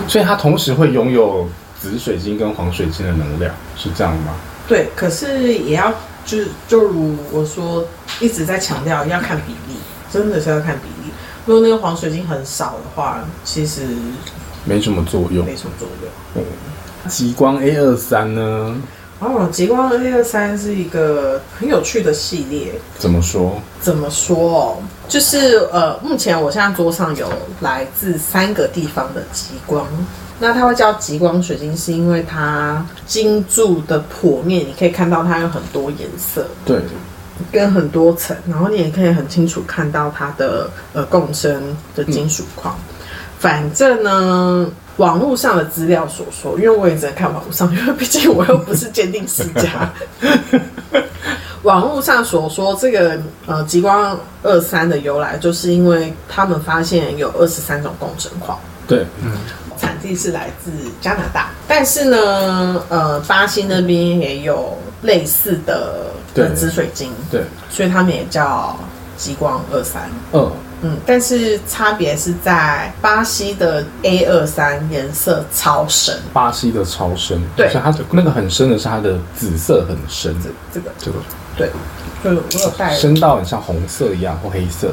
[0.08, 1.48] 所以它同时会拥有
[1.80, 4.34] 紫水晶跟黄水晶的能量，是这样吗？
[4.68, 5.94] 对，可是也要
[6.26, 7.86] 就是就如我说
[8.20, 9.78] 一直在强调要看比例，
[10.12, 11.12] 真的是要看比例。
[11.46, 13.82] 如果那个黄水晶很少的话，其实
[14.66, 15.46] 没什么作用。
[15.46, 16.44] 没什么作用。
[17.10, 18.76] 极光 A 二三呢？
[19.24, 22.74] 哦，极光 A 二三是一个很有趣的系列。
[22.98, 23.62] 怎么说？
[23.80, 24.78] 怎么说哦？
[25.08, 27.28] 就是呃，目前我现在桌上有
[27.62, 29.86] 来自三个地方的极光。
[30.40, 36.82] 那它会叫极光水晶，是因为它金柱的剖面，你可以看到它有很多颜色对，
[37.52, 41.62] 跟很多层，然后你也可以很清楚看到它的呃共生
[41.96, 42.76] 的金属矿。
[43.40, 49.92] 反正呢，网络上的资料所说，因为我也只能看网络上， 因为毕竟我又不是鉴定师家。
[51.64, 59.32] 网络上所说这个呃极光二三的由来，就是因为他们发现有二十三种共生矿，对，嗯
[59.78, 66.50] 产地是来自加拿大，但是呢，呃，巴西那边也有类似的对。
[66.54, 68.78] 紫水晶，对，所以他们也叫
[69.18, 70.10] 极光二三。
[70.34, 70.52] 嗯，
[70.84, 77.70] 嗯，但是差别是在巴西的 A 二三颜色超深，巴西的超深，对。
[77.70, 80.92] 所以它的那个很深的是它的紫色很深，这这个。
[80.98, 81.18] 这个。
[81.56, 81.70] 对，
[82.24, 84.92] 就是我有带，深到很像红色一样或黑色。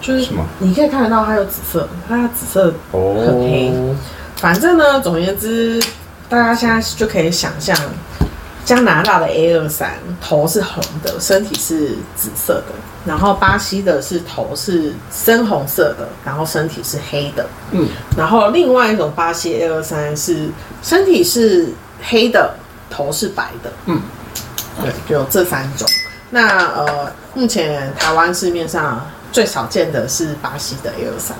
[0.00, 3.72] 就是什么你可以看得到它有紫色，它紫色哦很黑。
[4.36, 5.82] 反正呢，总而言之，
[6.28, 7.76] 大家现在就可以想象，
[8.66, 12.74] 加拿大的 A 二三头是红的，身体是紫色的，
[13.06, 17.86] 然后巴西的是头是深红色的，然后身体是黑的，嗯，
[18.18, 20.48] 然后另外一种巴西 A 二三是
[20.82, 21.68] 身体是
[22.02, 22.56] 黑的，
[22.90, 24.00] 头是白的，嗯，
[24.82, 25.88] 对，就这三种。
[26.30, 31.36] 那呃，目前台湾市面上最少见的是巴西的 A 二三，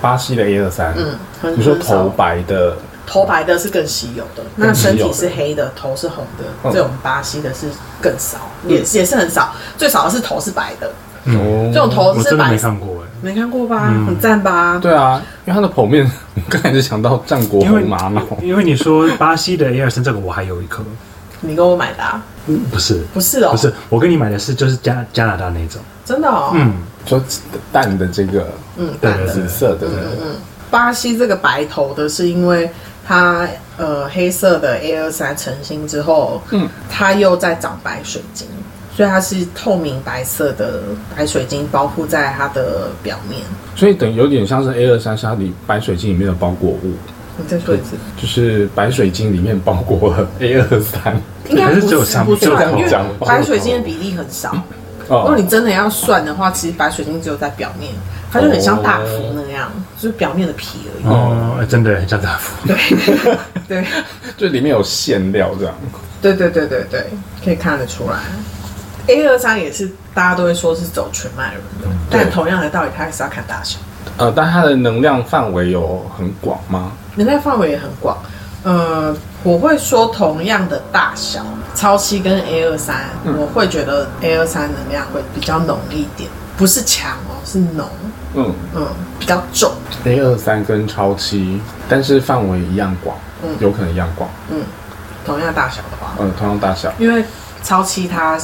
[0.00, 6.72] 巴西的 A 二三，嗯，很你说头白的，头白的是更稀有的，那身体是黑的，头是红的，嗯。
[6.72, 7.68] 这种巴西的是
[8.00, 10.88] 更少，也也是很少，最少的是头是白的，
[11.26, 13.88] 哦这种头是我真的没，看过哎，没看过吧？
[13.90, 14.06] 嗯。
[14.06, 14.78] 很赞吧？
[14.80, 20.82] 对啊，因为它的剖面， 我刚才就想到战国红玛瑙，因为你说巴西的 A 二三这个我还有一颗，
[21.40, 22.22] 你跟我买的、啊？
[22.70, 23.02] 不是。
[23.12, 26.74] 不是哦，不是，我跟你买的是就是加加拿大那种，真的哦，嗯，
[27.06, 27.22] 说
[27.72, 29.26] 淡的这个嗯，淡的。
[29.26, 29.86] 紫色的，
[30.22, 30.36] 嗯。
[30.70, 32.68] 巴西这个白头的是因为
[33.06, 38.46] 它呃黑色的 A 二三成型之后，嗯，它又在长白水晶，
[38.96, 40.80] 所以它是透明白色的
[41.14, 43.40] 白水晶包覆在它的表面。
[43.76, 46.92] 所以等于有点像是 A 二三是它里白水晶里面的包裹物，
[47.36, 51.20] 你再说一次，就是白水晶里面包裹了 A 二三。
[51.50, 52.00] 应该是只有
[53.20, 54.56] 白水晶的比例很少。
[55.08, 57.92] 如果哦，你真的要算的话，其实白水晶只有在表面，
[58.30, 61.04] 它就很像大福那样，就是表面的皮而已。
[61.06, 62.76] 哦，哎真的很像大福，对
[63.68, 63.86] 对
[64.36, 65.74] 就里面有馅料这样。
[66.20, 67.06] 对对对对对，
[67.44, 68.18] 可以看得出来。
[69.06, 73.78] A 二三也是大家都会说是走全麦轮的，但同样的道理，它还是要看大小，
[74.16, 76.92] 呃，但它的能量范围有很广吗？
[77.14, 78.16] 能量范围也很广。
[78.62, 79.14] 呃，
[79.44, 87.86] 我会说同样的大小，超七跟 A 二三，我会觉得 A 二三能量会比较浓一点，不是强哦，是浓，
[88.34, 88.86] 嗯嗯，
[89.18, 89.70] 比较重。
[90.04, 94.30] ，A 二三跟超七，但是范围一样广，嗯有可能一样广。
[94.50, 94.62] 嗯，
[95.26, 96.90] 同样大小的话，嗯，同样大小。
[96.98, 97.22] 因为
[97.62, 98.38] 超七它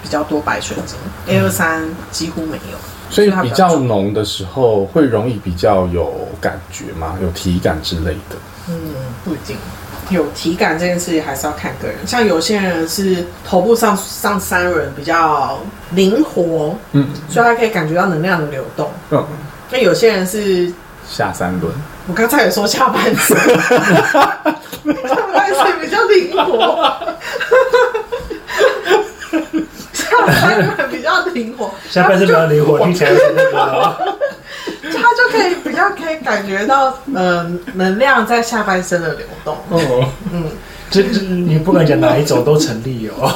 [0.00, 0.96] 比较多白水晶
[1.26, 2.78] ，A 二三几乎没有，
[3.10, 7.16] 所以它比较重浓的时候，会容易比较有感觉吗？
[7.20, 8.36] 有体感之类的。
[8.68, 8.78] 嗯，
[9.24, 9.56] 不一定。
[10.10, 15.58] 有体感这件事情还是要看个人，像有些人是头部上上三轮比较
[15.90, 17.08] 灵活，嗯。
[17.28, 18.90] 所以他可以感觉到能量的流动。
[19.10, 19.26] 嗯，
[19.70, 20.72] 那有些人是
[21.08, 21.72] 下三轮。
[22.06, 26.90] 我刚才也说下半身， 下半身比较灵活，
[29.92, 34.18] 下半身比较灵活，下半身比较灵活，听起来是那个，
[34.92, 39.56] 他就可以比较可以感觉到，嗯、能量在下半身的流动。
[39.70, 40.44] 哦，嗯
[40.90, 43.30] 这这你不管讲哪一种都成立哦。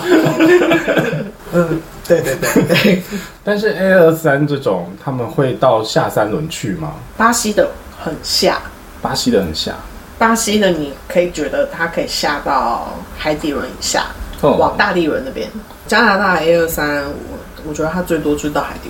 [1.53, 3.03] 嗯，对对对对。
[3.45, 6.95] 但是 A 二三这种，他们会到下三轮去吗？
[7.17, 7.71] 巴西的
[8.03, 8.61] 很下，
[9.03, 9.75] 巴西的很下。
[10.19, 14.07] 巴西的你可以觉得它可以下到海底轮以下，
[14.41, 15.47] 哦往大地轮那边。
[15.87, 18.88] 加拿大 A 二三，我我觉得它最多就是到海底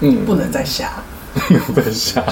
[0.00, 0.92] 轮，嗯，不能再下，
[1.74, 2.24] 再下，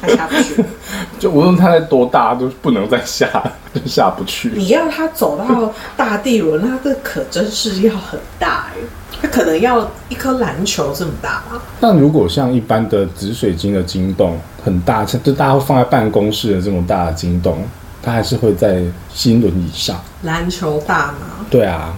[0.00, 0.64] 它下不去。
[1.18, 3.28] 就无论它在多大，都不能再下，
[3.74, 4.50] 就下不去。
[4.54, 8.76] 你要它走到大地轮，那这可真是要很大哎、
[9.20, 11.62] 它可能要一颗篮球这么大吧？
[11.80, 17.64] 但如果像一般的紫水晶的晶洞很大，像就大家会放在办公室的这种大的晶洞，
[18.02, 20.00] 它还是会在心轮以上。
[20.22, 21.46] 篮球大吗？
[21.50, 21.94] 对啊，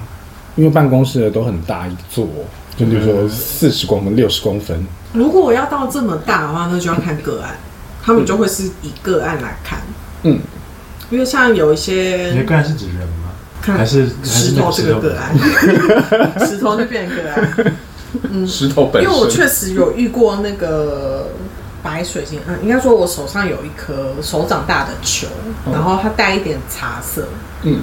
[0.57, 2.27] 因为办公室的都很大一座，
[2.77, 4.87] 就比如说四十公分、六十公分。
[5.13, 7.57] 如果我要到这么大的话，那就要看个案，
[8.03, 9.81] 他们就会是以个案来看，
[10.23, 10.39] 嗯，
[11.11, 13.31] 因为像有一些你些的个案是指人吗？
[13.63, 15.37] 看还是石头这个个案，
[16.49, 17.75] 石头就变成个案。
[18.31, 18.47] 嗯。
[18.47, 21.29] 石头本身，因为我确实有遇过那个
[21.83, 25.27] 白水晶，嗯，应该说我手上有一颗手掌大的球，
[25.67, 25.73] 哦。
[25.73, 27.29] 然后它带一点茶色
[27.63, 27.81] 嗯，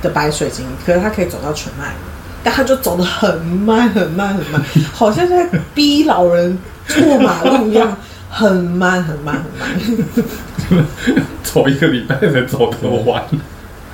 [0.00, 1.94] 的白水晶，可是它可以走到全脉，
[2.42, 4.62] 但他就走得很慢很慢很慢，
[4.92, 6.58] 好像在逼老人
[7.02, 7.96] 过马路一样，
[8.30, 10.84] 很慢很慢很慢。
[11.42, 13.22] 走一个礼拜才走得完。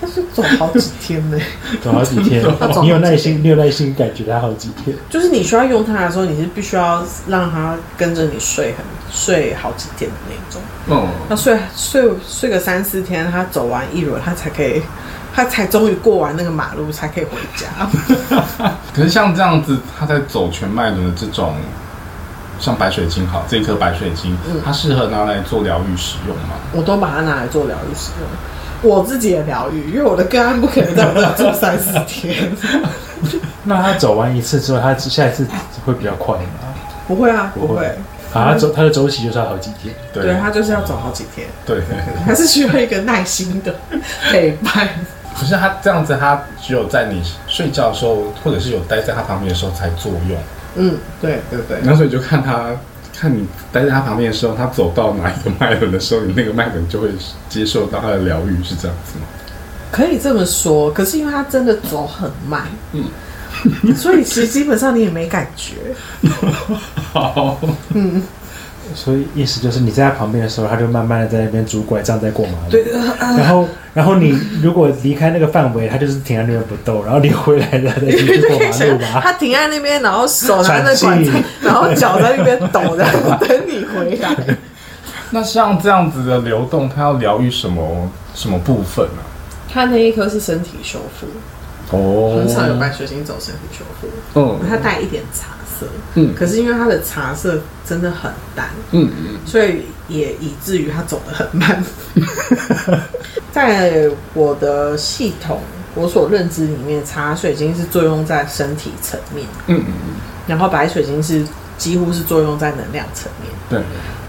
[0.01, 1.39] 他是走好几天呢。
[1.83, 4.95] 走好几天 他走好几，天你有耐心，你有耐心感觉他好几天。
[5.09, 10.61] 就是你需要用它的时候，你是必须要让它跟着你睡很睡好几天的那种。
[10.91, 14.83] 嗯，那睡睡睡个三四天，他走完一轮，他才可以，
[15.35, 17.91] 他才终于过完那个马路，才可以回家。
[18.95, 21.57] 可是像这样子，他在走全麦轮的这种，
[22.61, 26.55] 像白水晶好，这一颗白水晶，嗯它适合拿来做疗愈使用吗？
[26.73, 28.29] 我都把它拿来做疗愈使用。
[28.83, 32.53] 我自己也疗愈，因为我的个案不可能在我这住三四天，
[33.65, 35.47] 那他走完一次之后，他下一次
[35.87, 36.45] 会比较快吗？
[37.09, 39.95] 不会啊，不会，啊，他走他的周期就是要好几天。
[40.13, 41.83] 对他就是要走好几天，对，
[42.27, 43.75] 还是需要一个耐心的
[44.31, 44.89] 陪伴。
[45.39, 50.39] 可是他这样子，他只有在你睡觉的时候，或者是有待在他旁边的时候才作用。
[50.77, 52.71] 嗯，对对对，然后所以就看他，
[53.17, 57.09] 看你待在他旁边的时候，他走到哪一个脉轮的时候，你那个脉轮就会
[57.49, 59.27] 接受到他的疗愈，是这样子吗？
[59.91, 60.91] 可以这么说。
[60.93, 62.63] 可是因为他真的走很慢，
[62.93, 63.05] 嗯
[63.83, 65.75] 嗯，所以其实基本上你也没感觉。
[67.13, 67.61] 好，
[67.91, 68.21] 嗯，
[68.95, 72.71] 所以意思就是你在他旁边的时候，他就慢慢的在那边拄拐杖在过马路。
[72.71, 72.85] 对，
[73.19, 79.21] 呃然后，然后你如果离开那个范围，他就是停在那边不动，然后你回来了再继续过马路吧。
[79.23, 84.57] 他停在那边，然后手拿着拐杖，然后脚在那边抖，然后等你回来。
[85.31, 89.23] 那像这样子的流动，它要疗愈什么什么部分呢、
[89.73, 92.39] 他那一颗是身体修复，哦。
[92.39, 101.83] 很少有白水晶走身体修复，嗯它带一点茶色，嗯可是因为它的茶色真的很淡，嗯嗯，所以也以至于它走得很慢。
[103.53, 105.61] 在我的系统，
[105.95, 109.95] 我所认知里面，茶水晶是作用在身体层面，嗯嗯
[110.47, 111.45] 然后白水晶是
[111.79, 113.53] 几乎是作用在能量层面。
[113.71, 113.81] 对，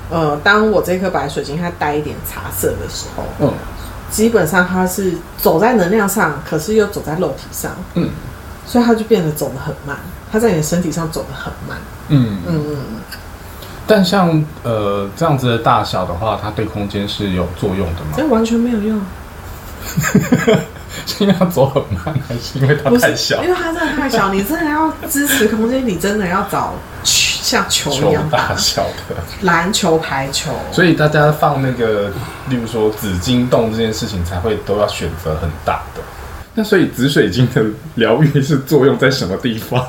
[0.10, 3.54] 呃，当我这颗白水晶它带一点茶色的时候，嗯
[4.12, 8.10] 基本上它是走在能量上，可是又走在肉体上，嗯
[8.66, 9.98] 所以它就变得走得很慢。
[10.36, 11.78] 它在你的身体上走得很慢。
[12.10, 12.78] 嗯嗯嗯，
[13.88, 18.14] 但像呃这样子的大小的话，它对空间是有作用的吗？
[18.18, 19.02] 这完全没有用，
[21.08, 23.50] 是因为它走很慢，还是因为它太小因？
[23.50, 26.74] 为它真的太小，你真的要支持空间，你真的要找
[27.04, 30.52] 像球一样大，大小的，篮球、排球。
[30.74, 32.10] 所以大家放那个，
[32.50, 36.02] 例如说紫金洞这件事情，才会都要选择很大的。
[36.58, 37.64] 那所以紫水晶的
[37.96, 39.86] 疗愈是作用在什么地方？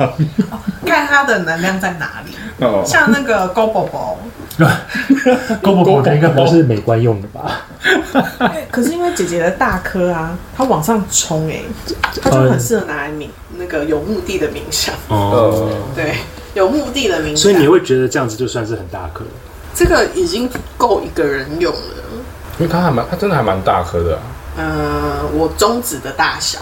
[0.85, 2.33] 看它的能量在哪里。
[2.59, 4.19] 哦，像那个 Go 宝宝，
[5.63, 7.67] 勾宝宝应该不是美观用的吧？
[8.71, 11.61] 可是因为姐姐的大颗啊，它往上冲哎、
[12.21, 14.93] 它就很适合拿来冥那个有目的的冥想。
[15.09, 16.17] 哦，对，
[16.55, 17.37] 有目的的冥想。
[17.37, 19.25] 所以你会觉得这样子就算是很大颗。
[19.75, 21.79] 这个已经够一个人用了。
[22.59, 24.23] 因为它还蛮，它真的还蛮大颗的、啊。
[24.57, 26.59] 呃，我中指的大小，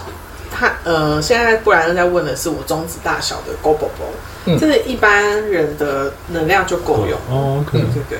[0.51, 3.87] 他呃，现在布莱恩在问的是我中指大小的宝宝，
[4.45, 7.17] 嗯这是一般人的能量就够用。
[7.29, 8.19] 哦对对对，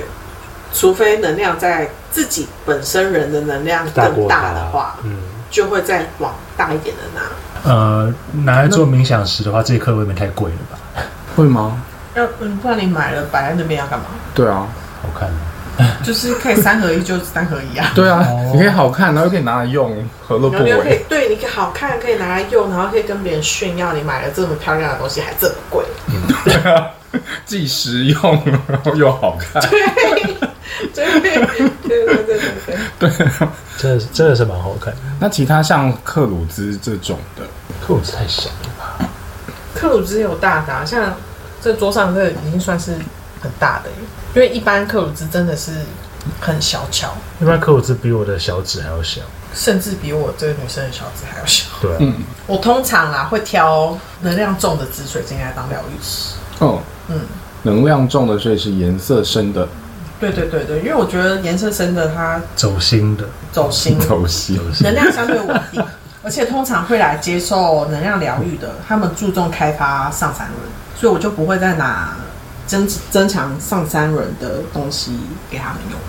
[0.74, 5.18] 除非能量在自己本身人的能量更大的话，嗯，
[5.52, 7.70] 就会再往大一点的拿。
[7.70, 8.14] 呃，
[8.44, 11.04] 拿来做冥想时的话，这一颗未免太贵了吧？
[11.36, 11.82] 会吗？
[12.16, 14.06] 要嗯，不然你买了摆在那边要干嘛？
[14.34, 14.68] 对啊，
[15.02, 15.40] 好看吗？
[16.04, 17.92] 就是可以三合一，就三合一啊。
[17.96, 21.06] 对啊，哦你可以好看，然后又可以拿来用，何乐不然后又可以为？
[21.10, 25.86] 对你可以好看，可以拿来用，然后可以跟别人炫耀你买了这么漂亮的东西，还这么贵。
[26.44, 26.88] 对啊
[27.46, 29.62] 既实用，然后又好看。
[29.62, 29.80] 对，
[30.94, 32.40] 对对对对对
[33.00, 33.48] 对。
[33.78, 35.00] 真的是真的是蛮好看的。
[35.20, 37.44] 那其他像克鲁兹这种的，
[37.86, 39.06] 克鲁兹太小了吧？
[39.74, 41.14] 克鲁兹有大的、啊，像
[41.62, 42.98] 这桌上这个已经算是
[43.46, 43.90] 很大的，
[44.34, 45.72] 因为一般克鲁兹真的是
[46.42, 49.22] 很小巧，一般克鲁兹比我的小指还要小。
[49.54, 51.66] 甚至比我这个女生的小指还要小。
[51.82, 52.16] 对啊，嗯，
[52.46, 56.34] 我通常啊会挑能量重的紫水晶来当疗愈师。
[56.60, 57.22] 哦，嗯，
[57.64, 59.66] 能量重的，所以是颜色深的，
[60.20, 63.24] 对对对对，因为我觉得颜色深的它走心的，
[63.54, 64.60] 走心，走心。
[64.82, 65.82] 能量相对稳定，
[66.22, 70.60] 而且通常会来接受能量疗愈的，他们注重开发上三轮，
[71.00, 72.18] 所以我就不会再拿
[72.66, 75.18] 增增强上三轮的东西
[75.50, 76.00] 给他们用。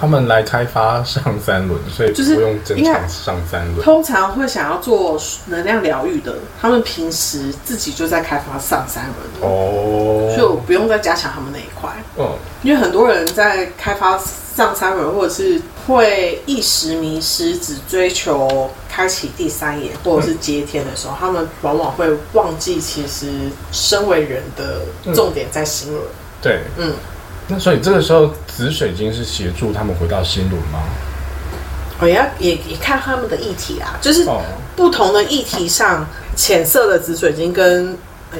[0.00, 3.82] 他们来开发上三轮，所以就是不用增强上三轮。
[3.82, 11.90] 通常会想要做能量疗愈的，他们平时自己就在开发上三轮，哦，所以我不用再加强他们那一块。
[12.16, 12.30] 嗯，
[12.62, 23.28] 因为很多人在开发上三轮，或者是会一时迷失，只追求开启第三眼或者是接天的时候，他们往往会忘记，其实
[23.70, 24.82] 身为人的
[25.14, 26.02] 重点在心轮。
[26.42, 26.60] 对。
[26.76, 26.92] 嗯，
[27.46, 30.82] 那所以这个时候紫水晶是协助他们回到心轮吗？
[32.00, 34.42] 哦，也要也也看他们的议题啊，就是哦，
[34.76, 36.06] 不同的议题上，
[36.36, 37.96] 浅色的紫水晶跟呃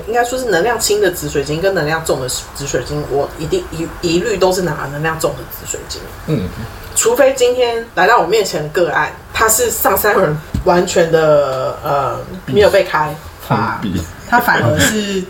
[0.07, 6.01] 应该说是能量轻的紫水晶跟能量重的紫水晶，我一定一一律都是拿能量重的紫水晶。
[6.27, 6.49] 嗯，
[6.95, 13.15] 除非今天来到我面前的个案，他是上三轮完全的呃没有被开
[13.47, 13.81] 发
[14.29, 15.25] 他反而是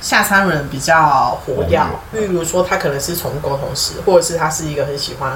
[0.00, 1.80] 下三轮比较活跃。
[2.12, 5.32] 例如说，他可能是宠物沟通师，或者是他是一个很喜欢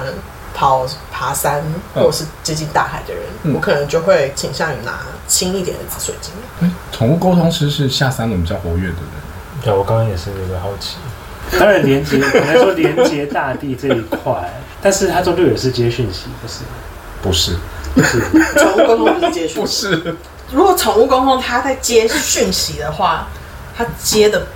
[0.57, 3.53] 跑爬山或者是接近大海的人，嗯。
[3.53, 6.33] 我可能就会倾向于拿轻一点的紫水晶。
[6.61, 10.95] 哎宠物沟通师是下山轮比较活跃的人，对，我刚刚也是有点好奇。
[11.59, 14.51] 当然，连接可能说连接大地这一块，
[14.81, 16.63] 但是它终究也是接讯息，不是？
[17.21, 17.55] 不是？
[17.93, 18.19] 不是，
[18.59, 20.15] 宠物沟通不是接讯不，是，
[20.51, 23.27] 如果宠物沟通它在接讯息的话，
[23.77, 24.47] 它接的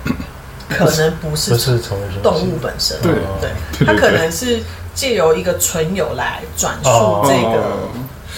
[0.68, 3.12] 可能不是不是宠物动物本身，对。
[3.40, 4.60] 对，对他可能是
[4.94, 7.22] 借由一个纯友来转述哦。
[7.24, 7.88] 这个哦。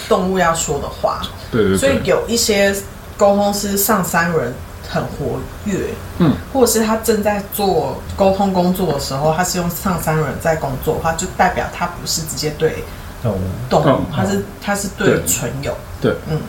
[0.07, 1.21] 动物要说的话。
[1.51, 2.75] 对对对，所以有一些
[3.17, 4.53] 沟通师上三人
[4.87, 5.87] 很活跃，
[6.19, 12.83] 嗯，或者是他正在做沟通工作的时候，他是用上三人在工作的话，就代表他不是直接对
[13.23, 13.39] 动物。
[13.69, 15.25] 动物，嗯他是他是对对。
[15.25, 16.39] 纯友，对，嗯，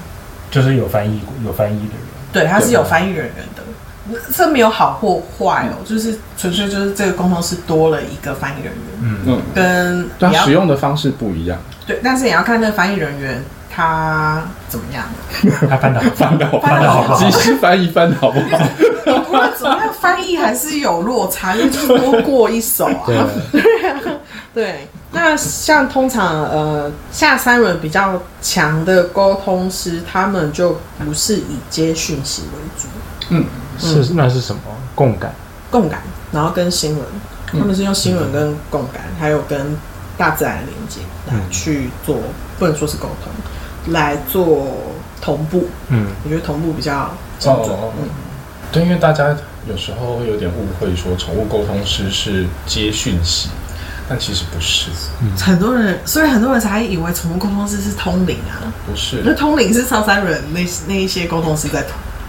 [0.51, 2.07] 就是有翻译有翻译的人。
[2.33, 3.63] 对，他是有翻译人员的。
[4.33, 15.05] 这没有好或坏哦，就是纯粹就是这个沟通师多了一个翻译人员，嗯，嗯，跟对使用的方式不一样，对，但是也要看那个翻译人员他怎么样。
[15.69, 17.03] 他翻的好，翻的好，翻的好。
[17.03, 18.31] 不好即时翻译翻的好。
[18.31, 18.59] 不好？
[19.25, 23.05] 不管怎么样，翻译还是有落差，因为就是多过一手啊。
[23.07, 23.63] 对，
[24.55, 32.89] 对，那像通常呃下三轮比较强的沟通师，他们就不是以接讯息为主，
[33.31, 33.45] 嗯，
[33.79, 34.61] 是那是什么？
[34.95, 35.35] 共感？
[35.71, 36.03] 共感，
[36.33, 37.05] 然后跟新闻，
[37.47, 39.77] 他们是用新闻跟共感，还有跟
[40.17, 42.19] 大自然连接来嗯去做，
[42.59, 44.69] 不能说是沟通，来做
[45.21, 45.69] 同步。
[45.89, 47.69] 嗯，我觉得同步比较精准。
[47.69, 48.09] 哦嗯，
[48.73, 49.37] 对，因为大家
[49.69, 53.51] 有时候会有点误会，说宠物沟通师是接讯息，
[54.09, 54.91] 但其实不是，
[55.45, 58.73] 很多人，所以很多人才以为宠物沟通师是通灵啊。
[58.87, 61.85] 不是，那通灵是上三人那那一些沟通师在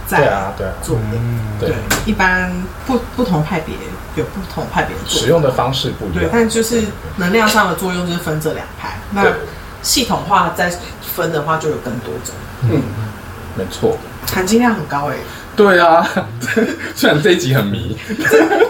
[0.08, 1.02] 在对啊，对啊，做的。
[1.14, 1.70] 嗯，对。
[1.70, 2.52] 对，一般
[2.86, 3.76] 不不同派别
[4.16, 6.82] 有不同派别的使用的方式不一样对样，，但就是
[7.18, 8.98] 能量上的作用就是分这两派。
[9.12, 9.24] 那，
[9.84, 10.72] 系统化再
[11.16, 12.34] 分的话，就有更多种，
[12.64, 12.82] 嗯，
[13.56, 13.98] 没错，
[14.34, 15.16] 含金量很高哎、
[15.56, 16.08] 对啊，
[16.96, 17.98] 虽然这一集很迷，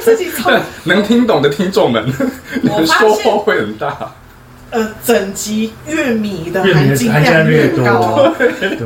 [0.02, 2.06] 自己超但 能听懂的听众们，
[2.62, 3.96] 你们我发现收获会很大。
[4.70, 8.16] 呃整集越迷的含金含含金量越越高。
[8.18, 8.78] 多，，对，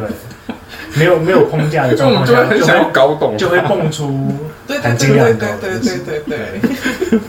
[0.95, 4.05] 没有没有框架的状况下， 就很想要会搞懂，就会蹦出
[4.67, 7.19] 很高的对对对对。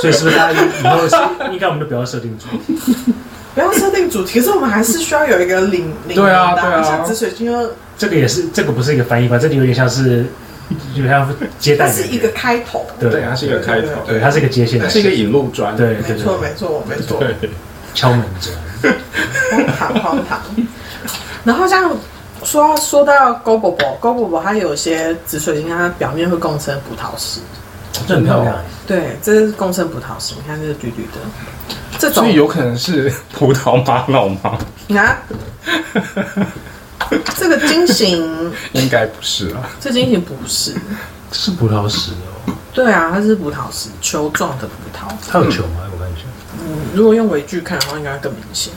[0.00, 1.16] 所以是不是大家以后是
[1.52, 3.12] 应该我们就不要设定主题？
[3.54, 6.82] 不要设定主题，可是我们还是需要有一个领领对啊对啊。
[6.82, 9.36] 像紫水晶就这个也是，这个不是一个翻译吧？
[9.36, 10.24] 这里有点像是，
[10.94, 11.28] 有点像
[11.58, 13.10] 接待它是一个开头，对。
[13.10, 17.20] 对，它是一个开头，对，它是一个接线的，它是一个引路砖，对对没错对，没错没错，
[17.94, 18.94] 敲门砖，
[19.50, 20.40] 荒唐荒唐。
[21.42, 21.90] 然后像
[22.44, 27.40] 说说到高宝宝，高宝宝它有些紫水晶，它表面会共生葡萄石，
[28.06, 28.56] 这很漂亮。
[28.86, 31.18] 对，这是共生葡萄石，你看这个绿绿的，
[31.98, 34.58] 这种所以有可能是葡萄玛瑙吗？
[34.86, 35.18] 你看
[37.36, 38.24] 这个晶型，
[38.72, 39.68] 应该不是啊。
[39.80, 40.74] 这晶型不是，
[41.32, 42.12] 是葡萄石
[42.46, 45.10] 哦，对啊，它是葡萄石，球状的葡萄。
[45.28, 45.80] 它有球吗？
[45.92, 46.22] 我看一下，
[46.60, 48.72] 嗯，如果用微距看的话，应该更明显。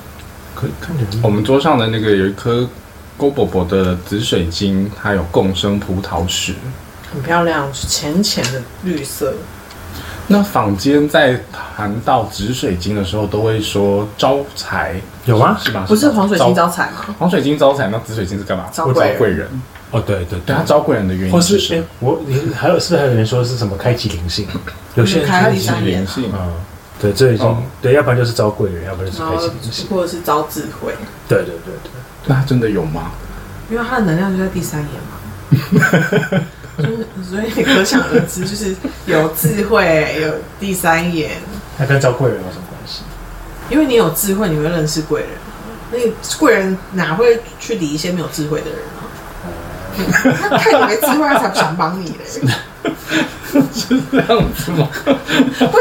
[0.53, 2.67] 可以看起来我们桌上的那个有一颗
[3.21, 6.55] 勾伯伯的紫水晶，它有共生葡萄石。
[7.13, 9.31] 很漂亮，是浅浅的绿色。
[10.25, 11.39] 那坊间在
[11.77, 15.85] 谈到紫水晶的时候，都会说招财，有吗是吧？
[15.87, 17.15] 不是黄水晶招招财吗？
[17.19, 18.63] 黄水晶招财，那紫水晶是干嘛？
[18.65, 19.47] 会招贵人贵人。
[19.91, 24.47] 哦，对对对，它招贵人的原或是哎因是什么？，我你还有是不是还有人说是什么开启灵性？
[24.95, 26.49] 有些人开开启灵性啊，
[27.01, 29.87] 对，这已经哦对，要不然就是招贵人，要不然就是开启灵性。
[29.89, 30.93] 或者是招智慧，
[31.27, 31.91] 对对对对，
[32.25, 33.11] 那它真的有吗？
[33.69, 35.17] 因为他的能量就在第三眼嘛。
[36.77, 38.75] 就是，所以可想而知，就是
[39.05, 41.31] 有智慧，有第三眼。
[41.77, 43.01] 那跟招贵人有什么关系？
[43.69, 45.29] 因为你有智慧，你会认识贵人。
[45.91, 49.03] 那个贵人哪会去理一些没有智慧的人啊？
[50.49, 52.25] 他看你没智慧，他才不想帮你嘞。
[54.09, 54.87] 这样子吗？
[55.03, 55.77] 不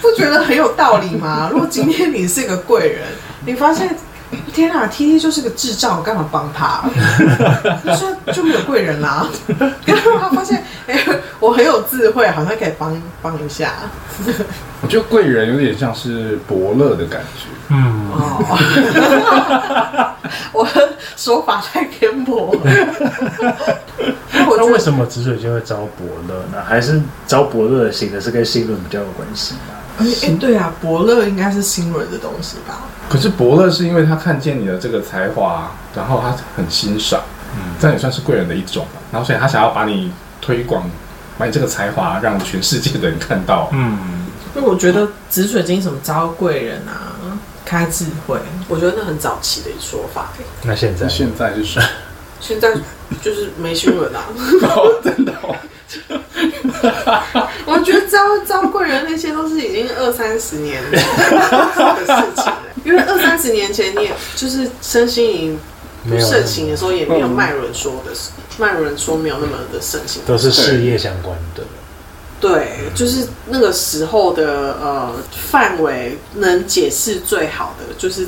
[0.00, 1.48] 不觉得很有道理吗？
[1.52, 3.06] 如果今天你是个贵人，
[3.46, 3.94] 你发现
[4.52, 6.82] 天啊，T T 就是个智障，我干嘛帮他？
[7.84, 9.26] 他说就没有贵人啦。
[9.84, 10.98] 然后他发现，哎、
[11.38, 13.72] 我很有智慧，好像可以帮帮一下。
[14.82, 17.46] 我觉得贵人有点像是伯乐的感觉。
[17.68, 20.16] 嗯，哦，
[20.52, 22.60] 我的说法太偏颇了。
[24.56, 26.62] 那为什么紫水晶会招伯乐呢？
[26.66, 29.74] 还是招伯乐型的是跟星轮比较有关系吗？
[30.38, 32.82] 对啊，伯乐应该是新人的东西吧？
[33.08, 37.20] 可是伯乐是因为他看见你的这个才华，然后他很欣赏，
[37.56, 39.00] 嗯，这样也算是贵人的一种吧。
[39.12, 40.88] 然后所以他想要把你推广，
[41.36, 43.68] 把你这个才华让全世界的人看到。
[43.72, 43.98] 嗯，
[44.54, 48.38] 因为我觉得紫水晶什么招贵人啊，开智慧，
[48.68, 50.44] 我觉得那很早期的一说法、欸。
[50.62, 51.82] 那现在现在是说，
[52.40, 52.72] 现在
[53.22, 54.22] 就是没新闻啊。
[54.62, 55.54] 哦，真的哦，
[57.66, 61.04] 我觉得招招贵人那些都是已经二三十年的事
[62.36, 65.58] 情了， 因为二三十年前你也就是身心灵
[66.08, 68.12] 不盛行的时候，也没有嗯脉轮说的，
[68.58, 70.22] 脉轮说没有那么的盛行。
[70.26, 71.62] 都是事业相关的。
[72.40, 75.14] 对，就是那个时候的呃
[75.50, 78.26] 范围能解释最好的就是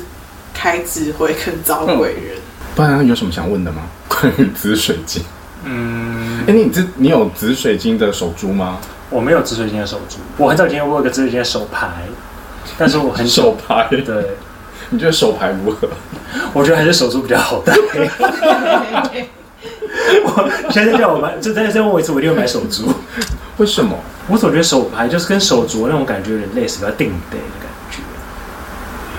[0.53, 2.37] 开智慧跟招贵人。
[2.75, 3.83] 不然有什么想问的吗？
[4.07, 5.23] 关于紫水晶？
[5.65, 6.02] 嗯，
[6.45, 8.77] 哎、你紫你有紫水晶的手珠吗？
[9.09, 11.87] 我没有紫水晶的手珠，我很早以前我有个紫水晶的手牌，
[12.77, 14.25] 但是我很手牌，对，
[14.89, 15.87] 你觉得手牌如何？
[16.51, 17.73] 我觉得还是手珠比较好戴。
[20.25, 22.91] 我现在叫我买，就再再问我一次，我一定会买手珠。
[23.57, 23.95] 为什么？
[24.27, 27.99] 我总觉得手牌就是跟手镯那种感觉有点类似，比较定得的感觉。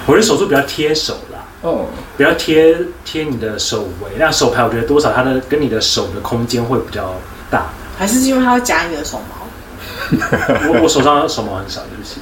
[0.07, 1.34] 我觉得手珠比较贴手啦，
[1.65, 1.87] 哦，
[2.17, 4.13] 不要贴贴你的手围。
[4.19, 7.15] 那手牌我觉得多少它的跟你的手的空间会比较
[7.51, 7.69] 大。
[7.99, 9.47] 还是因为它会夹你的手毛？
[10.69, 12.21] 我我手上手毛很少，对不起。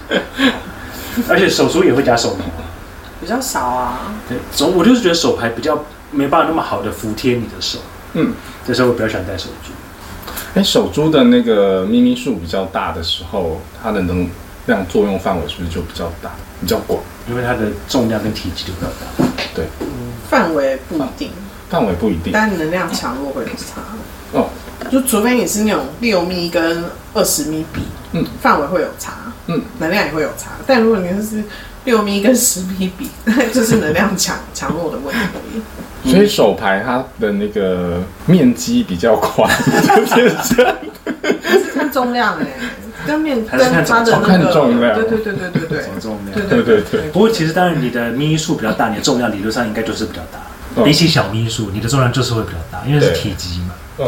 [1.28, 2.45] 而且手珠也会夹手毛。
[3.20, 4.14] 比较少啊。
[4.28, 7.78] 对，总我就是觉得手牌比较没办法那么好的服贴你的手，
[8.14, 8.34] 嗯，
[8.66, 9.72] 这时候我比较喜欢戴手珠。
[10.55, 14.28] 哎、手珠的那个咪咪数比较大的时候，它的能
[14.66, 17.00] 量作用范围是不是就比较大、比较广？
[17.28, 19.32] 因为它的重量跟体积都比较大。
[19.54, 19.64] 对，
[20.28, 21.30] 范围不一定，
[21.68, 22.32] 范围不一定。
[22.32, 23.82] 但能量强弱会有差。
[24.32, 24.48] 哦，
[24.90, 27.82] 就除非你是那种六米跟二十米比，
[28.12, 29.12] 嗯，范围会有差，
[29.46, 30.52] 嗯，能量也会有差。
[30.66, 31.44] 但如果你是
[31.84, 36.10] 六米跟十米比，那 就是能量强强弱的问题。
[36.10, 39.48] 所以手牌它的那个面积比较宽，
[40.16, 42.46] 就是这样是看重量哎、
[43.07, 46.48] 跟面还是看跟它的重那个看重量对对对对对对什么重量？
[46.48, 47.11] 对对对对。
[47.11, 50.38] 不过其实当然你的咪数比较大，你的重量理论上应该就是比较大。
[50.38, 53.74] 嗯比起小咪数，你的重量就是会比较大，因为是体积嘛。
[53.98, 54.07] 嗯，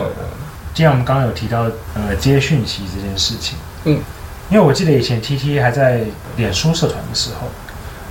[0.73, 1.65] 既然我们刚刚有提到
[1.95, 4.01] 呃接讯息这件事情，嗯，
[4.49, 6.01] 因为我记得以前 T T 还在
[6.39, 7.49] 脸书社团的时候，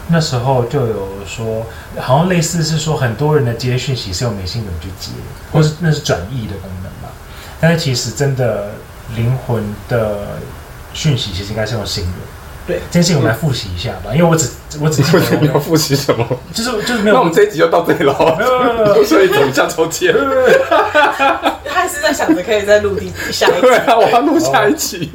[0.07, 1.65] 那时候就有说，
[1.99, 5.09] 好像类似是说很多人的接讯息是用美心轮去接，
[5.51, 7.09] 或是那是转译的功能嘛。
[7.59, 8.69] 但是其实真的
[9.15, 10.27] 灵魂的
[10.93, 12.11] 讯息其实应该是用新的。
[12.65, 16.25] 对这件事情我们来复习一下吧，因为我只我只记得 你要复习什么？
[16.53, 19.03] 就是就是没有那我们这一集就到这里了没有没有没有。
[19.03, 20.15] 所以我们下抽签。
[21.65, 25.11] 他还是在想着可以再录第下一集对，啊，我要录下一集。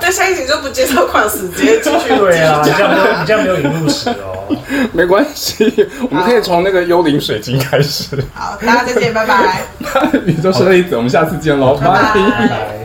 [0.00, 2.26] 但下一集就不接受矿石，直接继续录。
[2.26, 4.46] 对啊，你这样没有你这样没有引入史哦。
[4.92, 8.16] 没关系，我们可以从那个幽灵水晶开始。
[8.32, 9.62] 好，大家再见，拜拜。
[10.24, 12.77] 宇宙生粒子，我们下次见喽，拜拜拜拜。